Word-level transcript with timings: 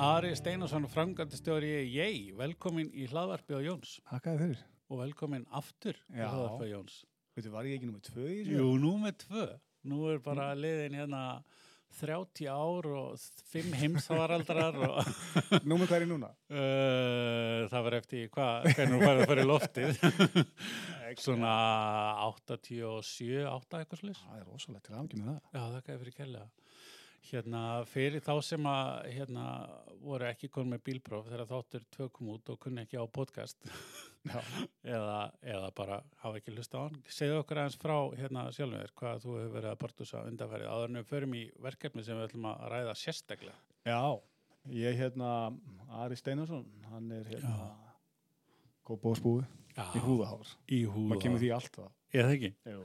Ari 0.00 0.32
Steinarsson, 0.38 0.86
framgæntistjóri 0.88 1.70
Jæ, 1.92 2.06
velkomin 2.38 2.88
í 2.96 3.04
hlaðvarpi 3.10 3.56
á 3.56 3.60
Jóns 3.60 3.98
Hakkaði 4.08 4.38
fyrir. 4.44 4.60
og 4.90 5.00
velkomin 5.02 5.44
aftur 5.52 5.98
í 6.14 6.20
hlaðvarpi 6.22 6.68
á 6.68 6.72
Jóns. 6.72 7.00
Veitu, 7.36 7.50
var 7.52 7.68
ég 7.68 7.76
ekki 7.78 7.88
nummið 7.90 8.06
tvö 8.08 8.24
í 8.28 8.38
þessu? 8.40 8.54
Jú, 8.56 8.70
nú 8.80 8.94
með 9.02 9.18
tvö. 9.26 9.44
Nú 9.90 9.98
er 10.12 10.22
bara 10.24 10.50
liðin 10.56 10.96
hérna 10.98 11.20
30 12.00 12.46
ár 12.48 12.86
og 12.86 13.20
5 13.52 13.72
heimsvaraldrar 13.80 14.76
og 14.86 14.98
Númer 15.68 15.88
hvað 15.90 15.96
er 15.98 16.04
ég 16.06 16.10
núna? 16.14 16.30
uh, 16.48 17.68
það 17.72 17.86
var 17.88 17.96
eftir 18.00 18.28
hvað, 18.32 18.68
hvernig 18.78 18.94
þú 18.96 19.04
farið 19.04 19.24
að 19.24 19.30
fara 19.34 19.44
í 19.44 19.50
loftið. 19.50 20.02
Svona 21.26 21.52
87, 22.30 23.44
8 23.50 23.80
eitthvað 23.82 24.02
slis. 24.04 24.20
Það 24.24 24.40
er 24.40 24.48
rosalegt 24.48 24.86
til 24.86 24.96
aðgjum 25.00 25.24
með 25.26 25.32
það. 25.34 25.42
Já, 25.58 25.62
þakka 25.76 25.92
þér 25.92 26.02
fyrir 26.04 26.18
kærlega. 26.22 26.48
Hérna, 27.28 27.84
fyrir 27.84 28.22
þá 28.24 28.32
sem 28.42 28.64
að 28.66 29.10
hérna, 29.12 29.42
voru 30.00 30.24
ekki 30.30 30.48
konum 30.50 30.72
með 30.72 30.80
bílpróf 30.88 31.26
þegar 31.28 31.50
þáttur 31.50 31.82
tvö 31.92 32.06
kom 32.16 32.30
út 32.32 32.48
og 32.50 32.58
kunni 32.62 32.80
ekki 32.86 32.96
á 32.96 33.04
podcast 33.12 33.60
eða, 34.96 35.18
eða 35.44 35.68
bara 35.76 36.00
hafa 36.22 36.40
ekki 36.40 36.54
hlusta 36.56 36.80
á 36.80 36.84
hann. 36.86 36.96
Segðu 37.12 37.42
okkur 37.42 37.60
aðeins 37.60 37.78
frá 37.82 37.96
hérna 38.16 38.46
sjálfum 38.56 38.80
þér 38.80 38.94
hvað 39.02 39.22
þú 39.26 39.36
hefur 39.36 39.54
verið 39.58 39.70
að 39.70 39.78
bortusa 39.84 40.24
undanfærið 40.30 40.72
áður 40.72 40.88
en 40.88 41.00
við 41.02 41.08
förum 41.12 41.36
í 41.36 41.44
verkefni 41.68 42.04
sem 42.06 42.18
við 42.18 42.30
ætlum 42.30 42.48
að 42.50 42.64
ræða 42.72 42.96
sérstaklega. 43.02 43.60
Já, 43.84 44.00
ég 44.80 44.98
hérna, 45.04 45.30
Ari 46.00 46.18
Steinarsson, 46.18 46.64
hann 46.88 47.12
er 47.20 47.28
hérna 47.34 47.68
góð 48.88 49.02
bóðsbúi 49.04 49.44
í 49.76 50.02
húðahár. 50.02 50.56
Maður 51.12 51.22
kemur 51.22 51.44
því 51.44 51.52
alltaf. 51.54 51.92
Ég 52.10 52.26
það 52.26 52.32
ekki? 52.34 52.50
Jú. 52.66 52.80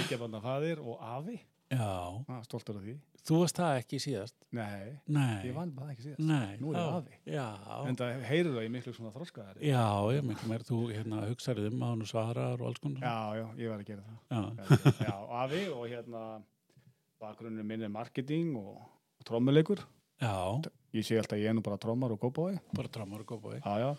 Ekki 0.00 0.16
að 0.16 0.22
banna 0.24 0.40
faðir 0.42 0.80
og 0.82 1.04
afi. 1.04 1.36
Já. 1.72 2.24
Ah, 2.30 2.42
stoltur 2.46 2.76
af 2.78 2.82
því. 2.86 2.94
Þú 3.26 3.38
varst 3.40 3.56
það 3.58 3.76
ekki 3.80 3.98
síðast? 3.98 4.34
Nei, 4.54 4.92
Nei. 5.10 5.48
ég 5.48 5.54
vann 5.56 5.72
bara 5.74 5.90
ekki 5.90 6.04
síðast. 6.04 6.20
Nei. 6.22 6.52
Nú 6.62 6.70
er 6.70 6.76
ég 6.78 6.92
afi. 7.00 7.16
Já. 7.34 7.46
En 7.90 7.96
það 7.98 8.20
heyrur 8.28 8.54
það 8.54 8.66
í 8.68 8.70
miklu 8.76 8.92
svona 8.94 9.10
þroskaðari. 9.16 9.64
Já, 9.66 9.86
ég 10.14 10.28
miklu 10.28 10.50
meir 10.52 10.62
þú 10.68 10.78
hérna 10.92 11.22
hugsaðið 11.26 11.66
um 11.72 11.82
að 11.82 11.90
hann 11.94 12.04
svarar 12.12 12.62
og 12.62 12.68
alls 12.70 12.82
konar. 12.84 13.02
Já, 13.02 13.40
já, 13.40 13.46
ég 13.64 13.72
var 13.72 13.82
að 13.82 13.90
gera 13.90 14.04
það. 14.06 14.20
Já. 14.30 15.00
Já, 15.08 15.16
afi 15.42 15.62
og 15.74 15.82
hérna 15.90 16.22
bakgrunnur 17.24 17.66
minn 17.66 17.82
er 17.82 17.90
marketing 17.90 18.54
og, 18.60 18.78
trommuleikur. 19.26 19.82
Já, 20.22 20.36
Ég 20.96 21.04
sé 21.04 21.18
alltaf 21.18 21.36
ég 21.36 21.50
er 21.50 21.52
nú 21.58 21.60
bara 21.66 21.76
trommar 21.76 22.14
og 22.14 22.20
góðbói. 22.22 22.54
bara 22.72 22.88
drámar 22.88 23.20
og 23.20 23.26
góðbói. 23.34 23.58
Já, 23.58 23.74
já. 23.82 23.90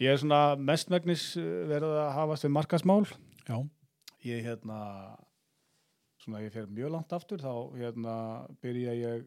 Ég 0.00 0.14
er 0.14 0.20
svona 0.22 0.38
mestmegnis 0.56 1.26
uh, 1.36 1.42
verið 1.68 1.98
að 2.06 2.12
hafa 2.16 2.36
sem 2.40 2.54
markasmál. 2.54 3.04
Já, 3.48 3.58
Ég 4.22 4.46
hérna, 4.46 4.78
svona 6.22 6.42
ég 6.44 6.54
fer 6.54 6.68
mjög 6.70 6.94
langt 6.94 7.12
aftur, 7.14 7.42
þá 7.42 7.74
hérna 7.78 8.14
byrja 8.62 8.94
ég, 8.98 9.26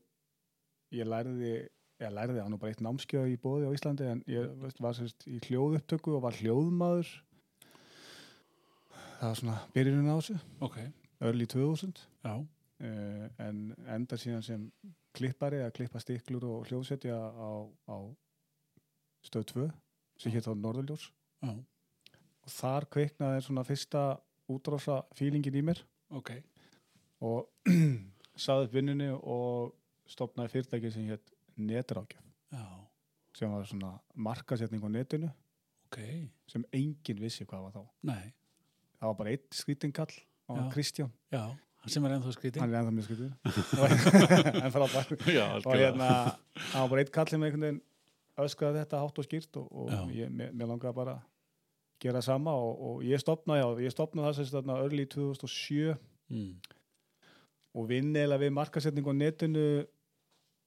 ég 0.95 1.09
lærði, 1.09 1.53
ég 2.01 2.13
lærði 2.15 2.43
á 2.43 2.47
nú 2.51 2.59
bara 2.61 2.73
eitt 2.73 2.83
námskjöð 2.85 3.33
í 3.33 3.39
bóði 3.41 3.69
á 3.69 3.75
Íslandi, 3.75 4.09
en 4.11 4.23
ég 4.31 4.51
veist, 4.61 4.81
var 4.83 4.97
sérst 4.97 5.27
í 5.27 5.39
hljóðupptöku 5.47 6.16
og 6.16 6.25
var 6.25 6.38
hljóðmaður. 6.39 7.11
Það 9.16 9.29
var 9.29 9.39
svona 9.41 9.57
byrjunin 9.75 10.11
á 10.11 10.16
þessu, 10.17 10.38
ok, 10.67 10.77
early 11.27 11.47
2000, 11.51 12.03
já, 12.27 12.33
uh, 12.35 13.25
en 13.43 13.61
enda 13.97 14.19
síðan 14.19 14.45
sem 14.45 14.67
klippari 15.16 15.61
að 15.63 15.75
klippa 15.77 16.01
stiklur 16.03 16.47
og 16.49 16.69
hljóðsetja 16.69 17.16
á, 17.16 17.51
á 17.88 17.97
stöð 19.25 19.47
2, 19.53 19.69
sem 20.21 20.35
hétt 20.35 20.47
á 20.51 20.53
Norðurljós. 20.55 21.09
Og 22.45 22.51
þar 22.53 22.85
kveiknaði 22.94 23.45
svona 23.45 23.63
fyrsta 23.66 24.03
útrása 24.51 25.01
fílingin 25.17 25.56
í 25.57 25.63
mér. 25.66 25.79
Ok, 26.13 26.35
og 27.21 27.49
saði 28.45 28.67
upp 28.67 28.73
vinnunni 28.75 29.09
og 29.15 29.73
stopnaði 30.11 30.51
fyrirtæki 30.53 30.91
sem 30.93 31.07
hétt 31.09 31.31
netrákjöf 31.57 32.23
já, 32.51 32.65
sem 33.37 33.51
var 33.51 33.65
svona 33.67 33.93
markasetning 34.15 34.83
á 34.83 34.89
netinu. 34.91 35.29
Ok, 35.87 35.99
sem 36.51 36.65
enginn 36.75 37.21
vissi 37.21 37.45
hvað 37.47 37.67
var 37.67 37.75
þá. 37.77 37.83
nei, 38.11 38.33
Það 38.99 39.07
var 39.11 39.15
bara 39.19 39.31
eitt 39.35 39.53
skrítinkall 39.53 40.11
á 40.49 40.53
Já. 40.55 40.63
Kristján, 40.73 41.11
já, 41.31 41.41
hann 41.81 41.91
sem 41.93 42.05
er 42.05 42.13
ennþá 42.15 42.31
skrítið. 42.35 42.61
hann 42.61 42.73
er 42.73 42.79
ennþá 42.79 42.93
mjög 42.95 43.07
skrítin 43.07 43.33
en 44.65 44.71
frábær. 44.73 45.11
Já, 45.29 45.45
og 45.61 45.75
hérna, 45.75 46.09
það 46.71 46.81
var 46.81 46.89
bara 46.93 47.03
eitt 47.03 47.11
kall 47.13 47.29
sem 47.31 47.43
einhvern 47.43 47.65
veginn 47.67 47.81
öskraði 48.45 48.81
þetta 48.83 48.99
hátt 49.03 49.19
og 49.21 49.27
skýrt 49.27 49.59
og, 49.61 49.67
og 49.71 50.11
ég, 50.15 50.31
mér, 50.31 50.51
langaði 50.67 50.97
bara 50.97 51.15
að 51.19 51.31
gera 52.03 52.21
sama 52.25 52.51
og, 52.59 52.73
og 52.89 53.03
ég 53.07 53.21
stopnaði, 53.23 53.85
ég 53.85 53.93
stopnaði 53.95 54.27
það 54.27 54.37
sem 54.41 54.51
þarna 54.57 54.81
early 54.83 55.05
2007 55.15 55.95
Mm, 56.25 56.55
og 57.75 57.88
vinn 57.90 58.16
eða 58.18 58.40
við 58.41 58.52
markasetning 58.56 59.06
á 59.08 59.13
netinu 59.16 59.68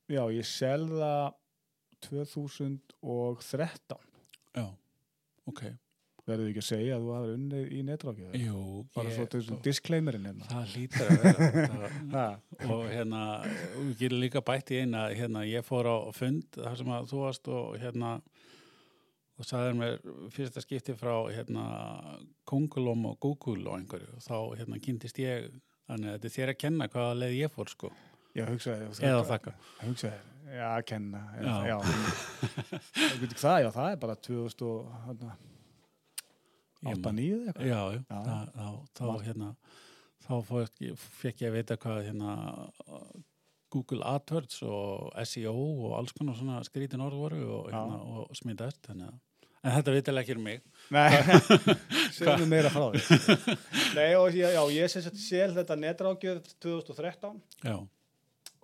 já, 0.08 0.22
ég 0.32 0.46
selða 0.48 1.32
2013 2.04 3.98
já, 4.54 4.66
ok, 5.50 5.62
verður 6.28 6.50
ekki 6.50 6.62
að 6.62 6.68
segja 6.68 6.96
að 6.98 7.06
þú 7.06 7.14
hafði 7.16 7.32
unnið 7.38 7.64
í 7.72 7.80
netrákið 7.88 8.36
jú, 8.42 8.58
bara 8.94 9.14
ég, 9.14 9.16
svo 9.46 9.58
disclaimerinn 9.64 10.28
hérna. 10.28 10.44
Það 10.50 10.74
hlýtar 10.74 11.06
að 11.08 11.18
vera 11.24 11.48
það, 12.12 12.32
og 12.74 12.84
hérna, 12.92 13.22
við 13.78 13.94
getum 14.02 14.22
líka 14.24 14.44
bætt 14.44 14.74
í 14.74 14.82
eina, 14.84 15.00
hérna, 15.14 15.40
ég 15.48 15.66
fór 15.66 15.84
á 15.88 15.96
fund 16.16 16.46
þar 16.58 16.76
sem 16.82 16.94
að 16.98 17.10
þú 17.12 17.24
varst 17.24 17.44
og 17.52 17.64
hérna 17.82 18.10
og 19.38 19.46
sagðir 19.46 19.76
mér 19.78 19.98
fyrsta 20.34 20.62
skipti 20.62 20.94
frá 20.98 21.14
hérna 21.30 21.64
Kongulom 22.48 23.04
og 23.12 23.18
Google 23.22 23.70
og 23.70 23.76
einhverju. 23.78 24.08
Og 24.18 24.24
þá 24.24 24.38
hérna 24.58 24.80
kynntist 24.82 25.20
ég 25.22 25.46
þannig 25.88 26.08
að 26.10 26.16
þetta 26.16 26.28
er 26.30 26.34
þér 26.38 26.52
að 26.54 26.58
kenna 26.62 26.88
hvaða 26.92 27.18
leið 27.22 27.36
ég 27.40 27.54
fór 27.56 27.72
sko 27.72 27.90
ég 28.38 28.50
hugsaði 28.52 28.88
eða 29.08 29.22
þakka 29.32 29.52
hugsaði, 29.82 30.18
já, 30.52 30.66
að 30.76 30.82
kenna 30.92 31.20
Já. 31.42 31.54
já, 31.68 31.74
já. 31.74 31.78
Það, 33.42 33.60
já, 33.64 33.70
það 33.74 33.90
er 33.92 34.00
bara 34.04 34.16
2008 34.28 35.30
Ég 36.86 37.00
man- 37.02 37.16
9 37.18 37.38
eitthvað 37.48 37.66
Já, 37.66 37.80
já, 37.90 38.02
Já. 38.06 38.18
þá, 38.54 38.66
þá 38.94 39.04
Mark. 39.08 39.24
hérna 39.26 39.48
þá 40.28 40.32
fór, 40.46 40.68
fekk 41.22 41.40
ég 41.42 41.48
að 41.50 41.56
vita 41.58 41.76
hvað 41.82 42.02
hérna 42.06 42.34
Google 43.72 44.04
AdWords 44.08 44.62
og 44.64 45.10
SEO 45.28 45.54
og 45.88 45.96
alls 45.98 46.12
konar 46.16 46.36
svona 46.38 46.60
skrítin 46.64 47.02
orð 47.04 47.18
voru 47.24 47.40
og, 47.58 47.66
Já. 47.72 47.74
hérna, 47.80 47.98
og 48.22 48.36
smitaðist 48.38 48.86
þannig 48.86 49.10
að 49.10 49.18
En 49.64 49.72
þetta 49.74 49.94
vitilega 49.96 50.22
ekki 50.22 50.36
um 50.38 50.44
mig. 50.46 50.60
Nei, 50.94 51.08
segðu 52.16 52.46
mér 52.46 52.50
meira 52.52 52.70
frá 52.70 52.84
því. 52.94 53.56
Nei, 53.98 54.10
og 54.16 54.30
já, 54.36 54.48
já 54.54 54.62
ég 54.76 54.92
sagt 54.92 55.18
sel 55.18 55.50
þetta 55.56 55.76
netrákjöð 55.82 56.38
2013 56.62 57.40
Já. 57.66 57.76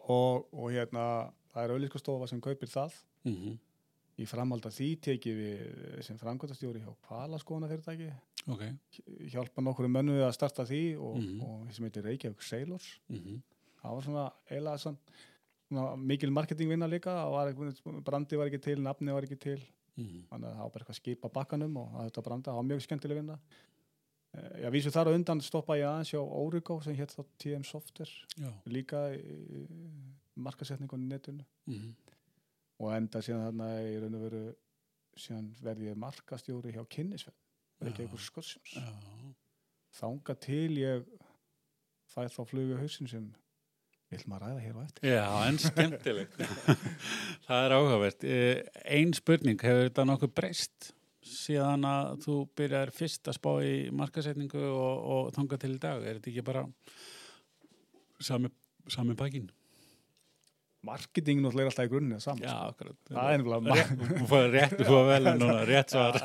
og, 0.06 0.46
og 0.54 0.70
hérna 0.72 1.06
það 1.54 1.64
er 1.66 1.74
auðlískastofa 1.76 2.28
sem 2.30 2.40
kaupir 2.44 2.70
það. 2.72 2.98
Mm 3.28 3.56
í 4.14 4.28
framhald 4.30 4.62
að 4.62 4.76
því 4.76 4.86
tekið 5.02 5.38
við 5.40 5.62
sem 6.06 6.18
framkvæmtastjóri 6.20 6.78
hjá 6.84 6.92
Kvalaskóna 7.02 7.66
fyrirtæki 7.66 8.12
Ok. 8.46 8.60
hjálpa 9.32 9.64
nokkru 9.66 9.88
mönnu 9.90 10.14
við 10.14 10.22
að 10.28 10.36
starta 10.36 10.62
því 10.68 10.82
og, 11.02 11.16
Mhm. 11.18 11.40
og 11.42 11.72
sem 11.74 11.82
heitir 11.88 12.04
Reykjavík 12.06 12.42
Sailors. 12.46 12.86
Mm 13.10 13.40
það 13.82 13.94
var 13.96 14.02
svona 14.06 14.26
svona 15.66 15.96
mikil 15.98 16.30
marketingvinna 16.30 16.86
líka. 16.86 17.10
Brandi 18.06 18.36
var 18.38 18.46
ekki 18.46 18.62
til, 18.62 18.76
nafni 18.86 19.10
var 19.12 19.26
ekki 19.26 19.40
til 19.40 19.58
-hmm. 19.96 20.24
þannig 20.30 20.48
að 20.48 20.54
það 20.54 20.64
var 20.64 20.72
bara 20.74 20.84
eitthvað 20.84 21.00
skip 21.00 21.24
á 21.24 21.28
bakkanum 21.38 21.76
og 21.76 21.94
að 21.94 22.08
þetta 22.08 22.22
branda, 22.28 22.50
það 22.50 22.60
var 22.60 22.68
mjög 22.70 22.84
skemmtileg 22.86 23.16
vinna 23.22 23.38
Eh, 24.34 24.62
Já, 24.64 24.70
vísu 24.70 24.90
þar 24.90 25.12
á 25.12 25.16
undan 25.16 25.40
stoppa 25.44 25.76
ég 25.78 25.86
aðeins 25.86 26.10
hjá 26.10 26.18
Origo 26.18 26.80
sem 26.82 26.96
hétt 26.98 27.12
þá 27.14 27.22
TM 27.38 27.64
Software 27.66 28.10
Já. 28.34 28.50
líka 28.66 29.14
í 29.14 29.66
markasetningunni 30.34 31.06
netinu 31.06 31.44
Mm 31.66 31.94
og 32.82 32.90
enda 32.90 33.20
síðan 33.22 33.44
þarna 33.46 33.66
í 33.86 33.98
raun 34.02 34.16
og 34.18 34.22
veru 34.24 34.38
síðan 35.14 35.52
verði 35.62 35.92
ég 35.92 35.98
markastjóri 36.02 36.72
hjá 36.74 36.82
kynnisverð 36.90 37.86
ekki 37.86 38.08
skorsjons 38.18 38.72
Já. 38.74 38.88
þanga 40.00 40.34
til 40.42 40.78
ég 40.80 41.04
fæ 42.10 42.26
þá 42.26 42.40
flugu 42.50 42.80
hausin 42.80 43.06
sem 43.06 43.28
vil 44.14 44.28
maður 44.30 44.46
ræða 44.48 44.62
hér 44.64 44.76
á 44.76 44.80
eftir 44.84 45.08
Já, 45.10 45.24
en 45.48 45.58
skemmtilegt. 45.62 46.38
það 47.46 47.64
er 47.66 47.74
áhugavert. 47.78 48.26
Eh, 48.28 48.62
Ein 48.98 49.14
spurning, 49.16 49.58
hefur 49.60 49.88
þetta 49.88 50.06
nokkuð 50.10 50.32
breyst 50.40 50.92
síðan 51.24 51.86
að 51.88 52.14
þú 52.26 52.38
byrjar 52.58 52.92
fyrst 52.94 53.28
að 53.32 53.38
spá 53.38 53.50
í 53.64 53.74
markasetningu 53.96 54.62
og, 54.70 55.04
og 55.16 55.34
þanga 55.36 55.60
til 55.62 55.74
í 55.76 55.82
dag? 55.82 56.04
Er 56.04 56.18
þetta 56.20 56.32
ekki 56.34 56.46
bara 56.46 56.64
sami, 58.24 58.52
sami 58.92 59.16
bakinn? 59.18 59.50
marketing 60.84 61.40
náttúrulega 61.42 61.64
er 61.64 61.70
alltaf 61.72 61.86
í 61.88 61.92
grunni 61.92 62.18
saman 62.20 62.44
Já, 62.44 62.52
sko. 62.52 62.72
akkurat. 62.74 62.96
það 63.08 63.30
er 63.30 63.42
nefnilega 63.42 63.84
þú 64.20 64.26
fær 64.30 64.48
rétt, 64.52 64.74
þú 64.80 64.88
fær 64.90 65.06
vel 65.08 65.28
núna, 65.40 65.56
rétt 65.68 65.94
svar. 65.94 66.18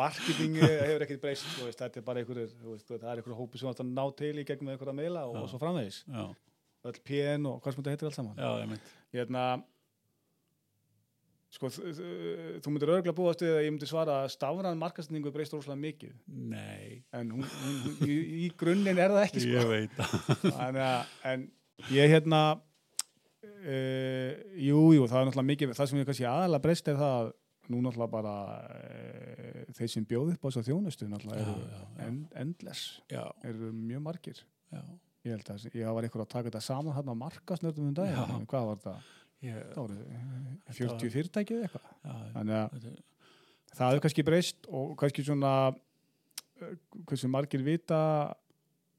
Marketing 0.00 0.56
hefur 0.62 1.04
ekkert 1.06 1.22
breyst 1.22 1.46
þetta 1.78 2.00
er 2.02 2.06
bara 2.08 2.24
veist, 2.26 2.58
það 2.90 3.06
er 3.12 3.20
einhverjur 3.20 3.38
hópi 3.38 3.60
sem 3.60 3.70
átt 3.70 3.84
að 3.84 3.92
ná 3.94 4.04
til 4.18 4.32
í 4.42 4.46
gegnum 4.48 4.72
einhverja 4.74 4.96
meila 4.98 5.24
og, 5.30 5.38
og 5.44 5.52
svo 5.52 5.60
framvegis 5.62 6.00
Já, 6.08 6.24
öll 6.84 6.98
PN 7.08 7.46
og 7.50 7.60
hvað 7.64 7.72
sem 7.76 7.82
þetta 7.82 7.94
heitir 7.94 8.08
allt 8.10 8.18
saman 8.18 8.36
já, 8.40 8.50
ég 8.62 8.68
mynd. 8.74 8.90
hérna 9.14 9.44
sko, 11.54 11.68
þú 11.70 12.72
myndir 12.74 12.90
örgulega 12.96 13.14
búast 13.14 13.42
við 13.44 13.52
að 13.54 13.64
ég 13.66 13.72
myndi 13.76 13.86
svara 13.86 14.16
að 14.24 14.32
stafran 14.34 14.80
markastningu 14.80 15.30
breyst 15.34 15.54
rosalega 15.54 15.78
mikið 15.84 16.14
Nei, 16.50 17.04
en 17.14 17.30
hún, 17.36 17.44
hún, 17.46 17.76
hún, 17.84 18.08
í, 18.10 18.16
í 18.42 18.48
grunninn 18.58 18.98
er 18.98 19.14
það 19.14 19.26
ekki 19.28 19.44
sko. 19.44 19.52
ég 19.54 19.70
veit 19.70 19.94
það. 20.00 20.10
Að, 20.66 20.80
en 21.30 21.46
ég 21.94 22.10
hérna 22.10 22.40
uh, 22.54 24.32
jú, 24.58 24.82
jú, 24.98 25.06
það 25.06 25.20
er 25.20 25.30
náttúrulega 25.30 25.50
mikið, 25.52 25.74
það 25.78 25.90
sem 25.92 26.02
ég 26.02 26.10
kannski 26.10 26.28
aðalega 26.28 26.64
breyst 26.66 26.90
er 26.90 26.98
það 27.00 27.14
að 27.22 27.32
nú 27.72 27.78
náttúrulega 27.86 28.12
bara 28.12 28.34
uh, 28.74 29.62
þeir 29.78 29.90
sem 29.94 30.04
bjóð 30.10 30.34
upp 30.34 30.42
á 30.42 30.46
þess 30.50 30.60
að 30.64 30.68
þjónustu 30.72 31.08
náttúrulega 31.08 31.46
eru 31.46 31.54
en, 32.08 32.18
endless, 32.42 32.82
Já, 33.14 33.22
eru 33.46 33.70
mjög 33.72 34.02
margir. 34.10 34.42
já. 34.74 34.82
Ég 35.24 35.32
held 35.32 35.50
að 35.54 35.66
ég 35.80 35.88
var 35.96 36.04
eitthvað 36.04 36.24
að 36.26 36.32
taka 36.34 36.50
þetta 36.50 36.60
saman 36.66 36.92
hann 36.98 37.08
á 37.08 37.14
markasnörðum 37.16 37.86
um 37.88 37.94
Já. 37.96 38.24
en 38.36 38.46
hvað 38.50 38.66
var 38.68 38.76
þetta? 38.82 38.94
Ég, 39.44 39.60
Það 39.72 39.80
voru 39.80 39.96
eh, 40.04 40.24
Þetta 40.68 40.88
var- 40.88 40.98
40 40.98 41.12
fyrirtækið 41.14 41.62
eitthvað. 41.64 41.86
já, 42.04 42.14
Þannig 42.34 42.56
að 42.58 42.74
þetta, 42.74 43.02
það 43.74 43.90
hefur 43.94 44.04
kannski 44.04 44.24
breyst 44.28 44.68
og 44.68 44.94
kannski 45.00 45.24
svona 45.24 45.52
eh, 46.60 46.74
hversu 47.08 47.28
margir 47.32 47.64
vita 47.64 48.00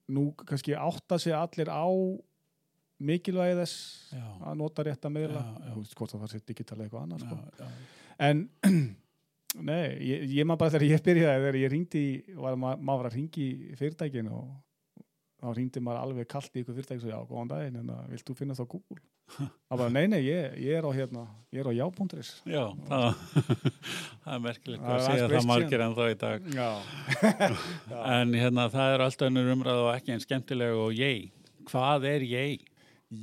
nú 0.09 0.27
kannski 0.45 0.73
átta 0.77 1.17
sig 1.21 1.33
allir 1.33 1.69
á 1.69 1.85
mikilvægi 3.05 3.55
þess 3.59 3.77
já, 4.15 4.25
að 4.47 4.57
nota 4.61 4.83
rétt 4.87 5.05
að 5.05 5.17
Já, 5.19 5.29
já. 5.29 5.71
þú 5.73 5.79
veist 5.81 5.95
hvort 5.99 6.13
að 6.15 6.21
það 6.25 6.31
sé 6.35 6.39
digitalega 6.47 6.85
eitthvað 6.85 7.03
annað 7.05 7.25
sko. 7.25 7.35
já, 7.35 7.65
já, 7.65 7.67
en 8.29 8.49
nei, 9.69 9.83
ég, 9.99 10.23
ég 10.39 10.45
maður 10.47 10.61
bara 10.61 10.73
þegar 10.75 10.87
ég 10.89 11.03
byrjaði 11.03 11.41
þegar 11.43 11.57
ég 11.59 11.71
ringdi, 11.73 12.03
var, 12.39 12.55
ma 12.55 12.75
maður 12.77 13.01
var 13.03 13.09
að 13.11 13.17
ringi 13.19 13.47
fyrirtækin 13.79 14.29
og 14.31 14.47
þá 15.45 15.51
ringdi 15.57 15.81
maður 15.83 16.01
alveg 16.01 16.27
kallt 16.31 16.55
í 16.55 16.63
ykkur 16.63 16.77
fyrirtæki 16.77 16.97
og 16.99 17.03
svo 17.03 17.11
já, 17.11 17.19
góðan 17.29 17.51
daginn, 17.51 17.91
að 17.93 18.09
vilt 18.13 18.25
þú 18.29 18.35
finna 18.39 18.57
það 18.57 18.69
Google 18.73 18.97
það 19.35 19.79
bara, 19.81 19.91
nei, 19.93 20.05
nei, 20.11 20.19
ég, 20.25 20.57
ég 20.61 20.79
er 20.79 20.85
á 20.85 20.91
hérna, 20.95 21.23
ég 21.53 21.61
er 21.61 21.69
á 21.69 21.73
já.is 21.75 22.31
já, 22.49 22.63
það, 22.89 23.23
það 24.25 24.35
er 24.35 24.43
merkilegt 24.45 24.85
að 24.85 25.01
segja 25.05 25.29
það 25.31 25.47
margir 25.49 25.85
en 25.85 25.97
þá 25.97 26.03
í 26.05 26.17
dag. 26.25 26.49
já, 26.59 26.69
En 28.15 28.37
hérna, 28.37 28.67
það 28.73 28.93
er 28.95 29.05
alltaf 29.07 29.31
önnur 29.31 29.51
umræð 29.55 29.81
og 29.85 29.89
ekki 29.95 30.15
en 30.15 30.23
skemmtileg 30.23 30.77
og 30.77 30.93
ég. 30.97 31.49
Hvað 31.71 32.07
er 32.11 32.27
ég? 32.29 32.69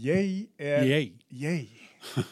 ég 0.02 0.34
er 0.58 0.88
Ég. 0.90 1.12
Ég, 1.42 1.70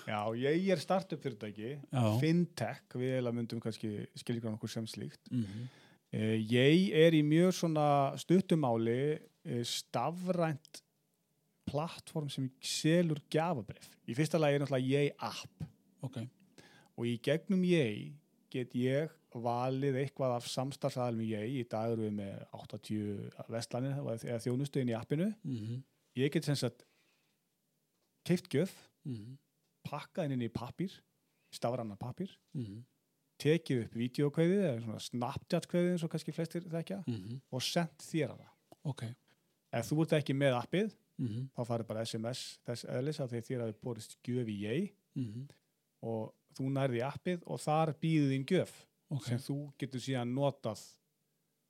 já, 0.08 0.19
ég 0.34 0.72
er 0.75 0.82
startup 0.82 1.22
fyrirtæki, 1.22 1.76
Já. 1.78 2.02
fintech, 2.19 2.82
við 2.98 3.20
eða 3.20 3.34
myndum 3.36 3.62
kannski 3.62 4.00
skilgrann 4.19 4.58
okkur 4.58 4.75
sem 4.75 4.90
slíkt. 4.90 5.22
Mm 5.31 5.69
Eh, 6.10 6.43
ég 6.50 6.90
er 6.98 7.14
í 7.14 7.20
mjög 7.22 7.52
svona 7.54 7.86
stuttumáli 8.19 9.20
stafrænt 9.64 10.82
plattform 11.70 12.28
sem 12.28 12.48
selur 12.60 13.20
gjafabref. 13.31 13.88
Í 14.08 14.16
fyrsta 14.19 14.40
lagi 14.40 14.58
er 14.58 14.64
náttúrulega 14.64 15.04
ég 15.04 15.25
app 15.31 15.69
Ok, 16.00 16.16
og 16.96 17.04
í 17.04 17.19
gegnum 17.20 17.60
ég 17.69 18.14
get 18.50 18.72
ég 18.75 19.10
valið 19.31 19.98
eitthvað 20.00 20.38
af 20.38 20.46
samstarfsaðalum 20.48 21.26
ég. 21.28 21.44
Í 21.60 21.66
dag 21.70 21.92
eru 21.92 22.06
við 22.08 22.14
með 22.16 22.38
80 22.56 23.50
vestlanir 23.52 24.00
eða 24.00 24.40
þjónustu 24.42 24.81
inn 24.81 24.94
í 24.94 24.96
appinu. 24.96 25.31
mm 25.44 25.82
Ég 26.19 26.32
get 26.34 26.44
sem 26.44 26.56
sagt 26.58 26.82
keift 28.26 28.48
gjöf, 28.50 28.72
-hmm. 29.04 29.36
pakkað 29.86 30.32
inn 30.32 30.43
í 30.43 30.48
pappír, 30.48 30.90
stafranna 31.54 31.96
pappír 31.96 32.32
Mm 32.52 32.82
tekið 33.40 33.84
upp 33.84 33.96
videokveðið 33.96 34.62
eða 34.66 34.81
svona 34.84 35.02
Snapchat 35.04 35.69
kveðið 35.70 35.94
eins 35.94 36.04
og 36.04 36.12
kannski 36.12 36.34
flestir 36.36 36.66
þekkja 36.69 37.02
-hmm. 37.06 37.40
og 37.50 37.62
sendt 37.64 38.04
þér 38.04 38.34
að 38.34 38.43
það. 38.43 38.52
Ok, 38.90 39.02
Ef 39.72 39.90
þú 39.90 40.02
ert 40.05 40.17
ekki 40.19 40.34
með 40.34 40.58
appið, 40.58 40.94
mm 41.20 41.49
þá 41.55 41.64
farið 41.69 41.87
bara 41.87 42.05
SMS 42.05 42.44
þess 42.67 42.87
eðlis 42.90 43.20
að 43.20 43.34
þeir 43.34 43.46
þér 43.49 43.64
hafi 43.64 43.78
borist 43.82 44.17
gjöf 44.26 44.49
í 44.49 44.56
ég 44.64 44.93
-hmm. 45.14 45.49
og 46.02 46.32
þú 46.56 46.70
nærði 46.75 47.02
appið 47.06 47.43
og 47.46 47.61
þar 47.61 47.94
býður 48.00 48.32
þín 48.32 48.46
gjöf 48.46 48.72
ok, 49.08 49.25
sem 49.25 49.38
þú 49.38 49.58
getur 49.78 50.00
síðan 50.00 50.34
notað 50.34 50.82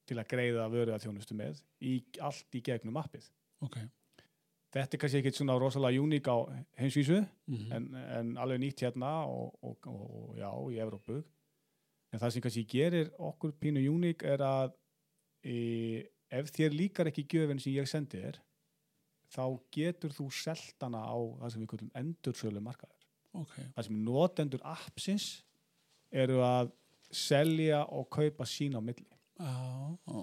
til 0.06 0.18
að 0.18 0.28
greiða 0.28 0.66
að 0.66 1.02
þjónustu 1.04 1.34
með 1.34 1.62
í, 1.80 2.02
allt 2.20 2.54
í 2.54 2.62
gegnum 2.62 2.96
appið. 2.96 3.30
ok. 3.60 3.78
Þetta 4.70 4.94
er 4.94 5.00
kannski 5.02 5.18
ekkit 5.18 5.34
svona 5.34 5.56
rosalega 5.58 5.98
uník 5.98 6.28
á 6.30 6.46
heimsvísu 6.78 7.24
Mm 7.50 7.72
en, 7.74 7.94
en 7.94 8.36
alveg 8.38 8.60
nýtt 8.62 8.84
hérna 8.84 9.24
og, 9.26 9.56
og, 9.62 9.86
og, 9.86 10.04
og 10.30 10.38
já, 10.38 10.50
í 10.70 10.78
Evrópu. 10.78 11.24
En 12.12 12.20
það 12.20 12.30
sem 12.30 12.42
kannski 12.42 12.64
gerir 12.70 13.10
okkur 13.18 13.52
pínu 13.52 13.82
uník 13.90 14.22
er 14.22 14.42
að 14.42 14.72
e, 15.42 16.06
ef 16.30 16.50
þér 16.54 16.74
líkar 16.76 17.10
ekki 17.10 17.24
gjöfin 17.30 17.60
sem 17.62 17.74
ég 17.74 17.88
sendi 17.90 18.20
þér, 18.22 18.38
þá 19.30 19.44
getur 19.74 20.14
þú 20.14 20.26
selt 20.34 20.82
hana 20.82 21.02
á 21.06 21.16
það 21.40 21.52
sem 21.54 21.62
við 21.64 21.70
kallum 21.72 21.90
endursölu 22.02 22.62
markaður. 22.64 23.06
ok, 23.38 23.56
Það 23.76 23.86
sem 23.88 23.98
notendur 24.06 24.62
appsins 24.66 25.26
eru 26.10 26.40
að 26.42 26.70
selja 27.10 27.84
og 27.90 28.08
kaupa 28.10 28.46
sín 28.46 28.74
á 28.78 28.80
milli. 28.82 29.06
já, 29.38 29.98
já, 30.06 30.22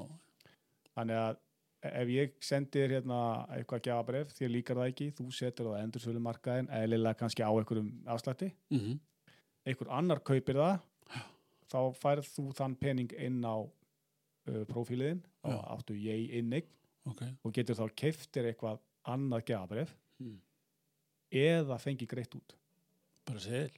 Þannig 0.97 1.19
að 1.21 1.37
ef 1.87 2.09
ég 2.09 2.31
sendi 2.43 2.79
þér 2.81 2.93
hérna 2.97 3.17
eitthvað 3.53 3.83
gjafabref, 3.85 4.31
þér 4.35 4.49
líkar 4.51 4.79
það 4.81 4.89
ekki, 4.91 5.07
þú 5.19 5.25
setur 5.31 5.69
það 5.69 5.77
á 5.77 5.83
endursölu 5.85 6.19
markaðin, 6.25 6.69
eðlilega 6.73 7.19
kannski 7.19 7.45
á 7.45 7.51
einhverjum 7.53 7.91
afslætti, 8.15 8.51
mm 8.73 8.97
einhver 9.67 9.89
annar 9.91 10.21
kaupir 10.23 10.55
það 10.55 10.77
þá 11.67 11.79
færð 11.99 12.27
þú 12.31 12.43
þann 12.55 12.75
pening 12.79 13.11
inn 13.19 13.41
á 13.43 13.67
uh, 14.47 14.63
profíliðin 14.69 15.21
og 15.43 15.53
Já. 15.55 15.61
áttu 15.77 15.95
ég 15.97 16.33
innig 16.41 16.65
ok, 17.07 17.23
og 17.43 17.53
getur 17.55 17.75
þá 17.79 17.85
keiftir 17.95 18.49
eitthvað 18.51 18.79
annað 19.07 19.45
gefabref 19.51 19.93
mm. 20.19 20.37
eða 21.31 21.77
fengi 21.79 22.07
greitt 22.09 22.33
út 22.35 22.55
bara 23.27 23.39
segil. 23.43 23.71